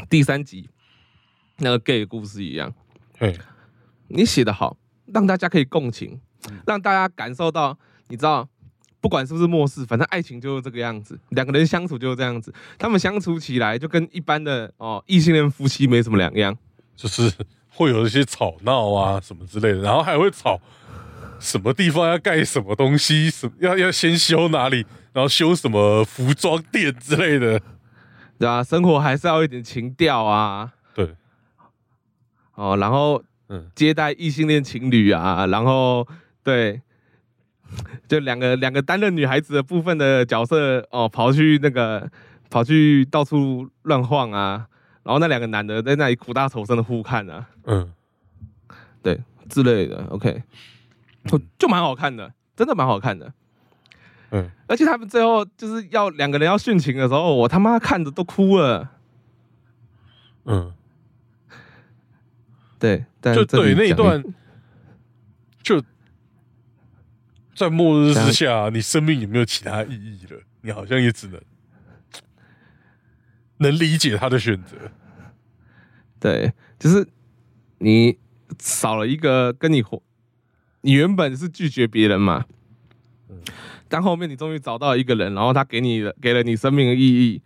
[0.08, 0.70] 第三集
[1.58, 2.72] 那个 gay 的故事一样，
[3.18, 3.36] 嘿，
[4.06, 6.18] 你写的好，让大家可以共情，
[6.66, 7.78] 让大家感受到，
[8.08, 8.48] 你知道，
[9.00, 16.56] 不管是不是末世，反正爱情就是这个样子，两个人相处就是这样子，他们相处起来就跟一般的哦异性恋夫妻没什么两样。
[16.96, 17.32] 就是
[17.68, 20.60] 会有一些吵闹啊什么之类的，然后还会吵
[21.38, 27.60] 什么地方要盖什么东西，什么要要先修哪里，然后修什么服装店之类的。
[28.40, 31.12] 对吧、生活还是要一点情调啊，对，
[32.54, 36.06] 哦，然后嗯，接待异性恋情侣啊，然后
[36.44, 36.80] 对，
[38.08, 42.10] 就两个两个担任女孩子的部分的角色哦，跑去那个
[42.50, 44.66] 跑去到处乱晃啊，
[45.02, 47.92] 然后那两个男的在那里苦大仇深的互看啊，嗯，
[49.02, 50.42] 对之类的，OK，
[51.24, 53.32] 就就蛮好看的，真的蛮好看的。
[54.30, 58.90] 嗯，而且他们最后就是要两个人要殉情的时候，我他妈看着都哭了。
[60.44, 60.72] 嗯，
[62.78, 64.22] 对，但就对那一段，
[65.62, 65.82] 就
[67.58, 70.40] 在末日之下，你生命有没有其他意义了？
[70.60, 71.40] 你好像也只能
[73.58, 74.76] 能理解他的选择。
[76.20, 77.06] 对，就是
[77.78, 78.16] 你
[78.60, 80.00] 少了一个跟你活，
[80.82, 82.44] 你原本是拒绝别人嘛，
[83.88, 87.42] 但后面你终于找到一个人，然后他给你了给了你生命的意义，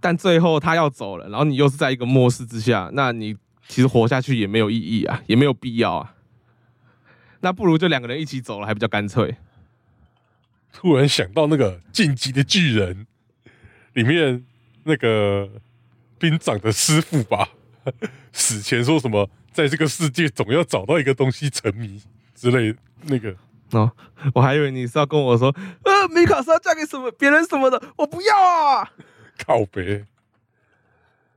[0.00, 3.34] 但最后他要走了，然后你又是在一个末世之下，那你
[3.66, 6.14] 其实活下去也没有意义啊，也没有必要啊，
[7.46, 9.36] 那不如就两个人一起走了，还比较干脆。
[10.72, 13.06] 突然想到那个《晋级的巨人》
[13.92, 14.44] 里面
[14.82, 15.48] 那个
[16.18, 17.50] 兵长的师傅吧，
[18.32, 22.02] 死前说什么，在这个世界总要找到一个东西沉迷
[22.34, 23.36] 之类那个。
[23.70, 23.92] 哦，
[24.34, 28.92] 我还以为你是要跟我说，呃，米卡是要嫁给什么别人什么的，我不要啊！
[29.46, 30.04] 告别，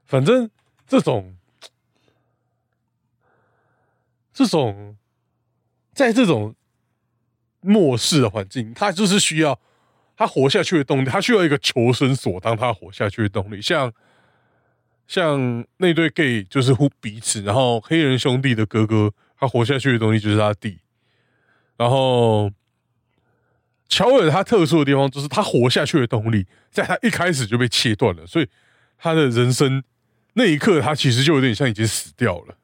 [0.08, 0.50] 反正
[0.88, 1.36] 这种
[4.34, 4.98] 这种
[6.00, 6.56] 在这种
[7.60, 9.60] 末世的环境，他就是需要
[10.16, 13.62] 他活下去的动力，他需要一个求生所，当他活下去的动力。
[13.62, 13.92] 像
[15.10, 20.80] 像那对 gay 就是互彼此，然后黑人兄弟的哥哥，他活下去的东西就是他弟。
[21.76, 22.50] 然后
[23.90, 28.48] 乔尔他特殊的地方就是他活下去的动力，在他一开始就被切断了，所以
[28.98, 29.84] 他的人生
[30.36, 32.56] 那一刻，他其实就有点像已经死掉了。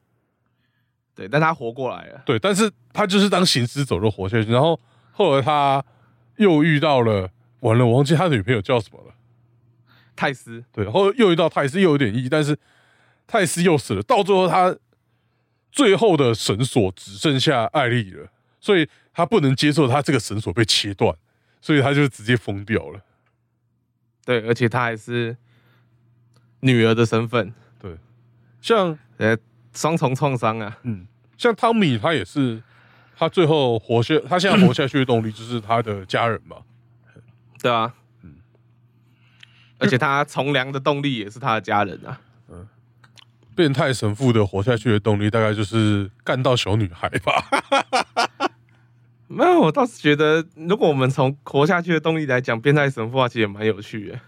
[1.16, 2.22] 对，但他活过来了。
[2.26, 4.52] 对，但是他就是当行尸走肉活下去。
[4.52, 4.78] 然后
[5.12, 5.82] 后来他
[6.36, 9.14] 又遇到了，完了，我忘记他的女朋友叫什么了。
[10.14, 10.62] 泰斯。
[10.70, 12.58] 对，后又遇到泰斯，又有点意，但是
[13.26, 14.02] 泰斯又死了。
[14.02, 14.76] 到最后，他
[15.72, 18.28] 最后的绳索只剩下艾丽了，
[18.60, 21.16] 所以他不能接受他这个绳索被切断，
[21.62, 23.00] 所以他就直接疯掉了。
[24.26, 25.34] 对，而且他还是
[26.60, 27.54] 女儿的身份。
[27.80, 27.96] 对，
[28.60, 29.34] 像呃。
[29.76, 31.06] 双重创伤啊，嗯，
[31.36, 32.62] 像汤米他也是，
[33.14, 36.56] 他最后活下，他现在活下去的动力就是他的家人嘛，
[37.60, 38.36] 对啊，嗯，
[39.78, 42.18] 而且他从良的动力也是他的家人啊，
[42.48, 42.66] 嗯，
[43.54, 48.50] 变态神父的活下去的动力大概就是干到小女孩吧，
[49.28, 54.20] 没有，我倒是觉得，如果我们从活下去的动力来讲，变态神父啊，其实也蛮有趣的，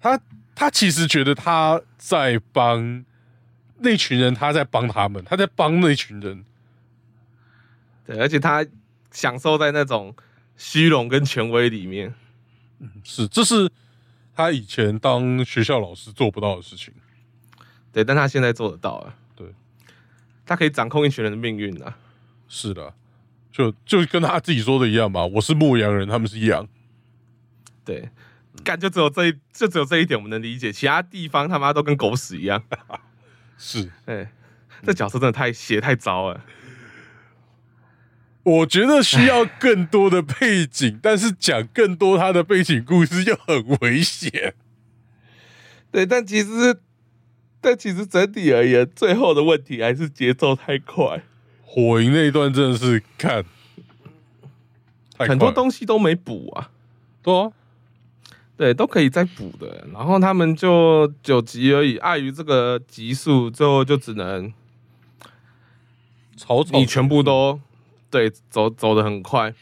[0.00, 0.20] 他
[0.56, 3.04] 他其实觉得他在帮。
[3.78, 6.44] 那群人他在帮他们，他在帮那群人，
[8.04, 8.66] 对，而且他
[9.10, 10.14] 享受在那种
[10.56, 12.14] 虚荣跟权威里面。
[12.80, 13.70] 嗯，是，这是
[14.34, 16.92] 他以前当学校老师做不到的事情。
[17.92, 19.14] 对，但他现在做得到了。
[19.34, 19.46] 对，
[20.44, 21.96] 他可以掌控一群人的命运啊。
[22.48, 22.94] 是的，
[23.50, 26.68] 就就跟他自己说的一样嘛，我是牧羊人，他们是羊。
[27.84, 28.10] 对，
[28.62, 32.62] 干就只有这一，就只有这一点我们能理解，其他地方他妈都跟狗屎一样。
[33.58, 34.30] 是，哎，
[34.84, 36.44] 这角色真的太写太糟了。
[38.44, 44.54] 我觉得需要更多的背景，但是讲更多他的背景故事又很危险。
[45.90, 46.80] 对，但其实，
[47.60, 51.22] 但其实整体而言，最后的问题还是节奏太快。
[51.62, 53.44] 火影那一段真的是看
[55.18, 56.70] 很多东西都没补啊，
[57.20, 57.52] 多。
[58.58, 59.86] 对，都可以再补的。
[59.92, 64.52] 然后他们就九集而已，碍于这个集数，最后就只能
[66.72, 67.60] 你全部都
[68.10, 69.54] 对走走的很快，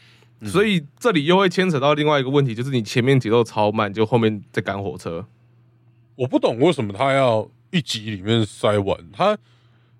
[0.45, 5.27] 所以这里又会牵扯到另外一个问题，就是你前面节奏超慢，就后面在赶火车。
[6.15, 9.37] 我不懂为什么他要一集里面塞完，他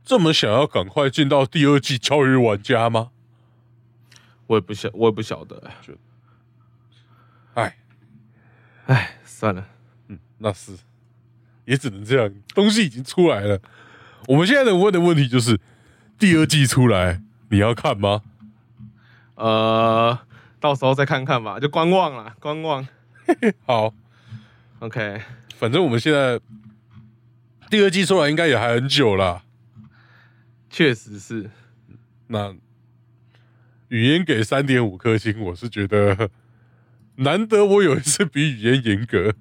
[0.03, 3.11] 这么想要赶快进到第二季教育玩家吗？
[4.47, 5.61] 我也不晓，我也不晓得。
[7.53, 7.77] 哎。
[8.87, 9.67] 哎，算了，
[10.07, 10.71] 嗯，那是，
[11.65, 12.33] 也只能这样。
[12.55, 13.59] 东西已经出来了，
[14.27, 15.59] 我们现在能问的问题就是，
[16.17, 18.21] 第二季出来你要看吗？
[19.35, 20.17] 呃，
[20.61, 22.87] 到时候再看看吧，就观望了，观望。
[23.67, 23.93] 好
[24.79, 25.21] ，OK，
[25.57, 26.39] 反正我们现在
[27.69, 29.43] 第二季出来应该也还很久了，
[30.69, 31.49] 确实是。
[32.27, 32.55] 那
[33.89, 36.29] 语音给三点五颗星，我是觉得。
[37.17, 39.33] 难得我有一次比语言严格，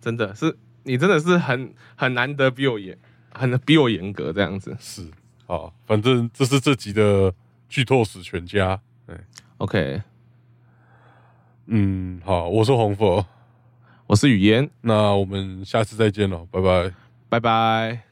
[0.00, 2.96] 真的是你真的是很很难得比我严，
[3.32, 4.76] 很比我严格这样子。
[4.78, 5.06] 是
[5.46, 7.34] 啊，反正这是这集的
[7.68, 8.80] 剧透史全家。
[9.06, 9.16] 对
[9.58, 10.02] ，OK，
[11.66, 13.26] 嗯，好，我是红佛，
[14.06, 16.94] 我是语言，那我们下次再见了，拜拜，
[17.28, 18.09] 拜拜。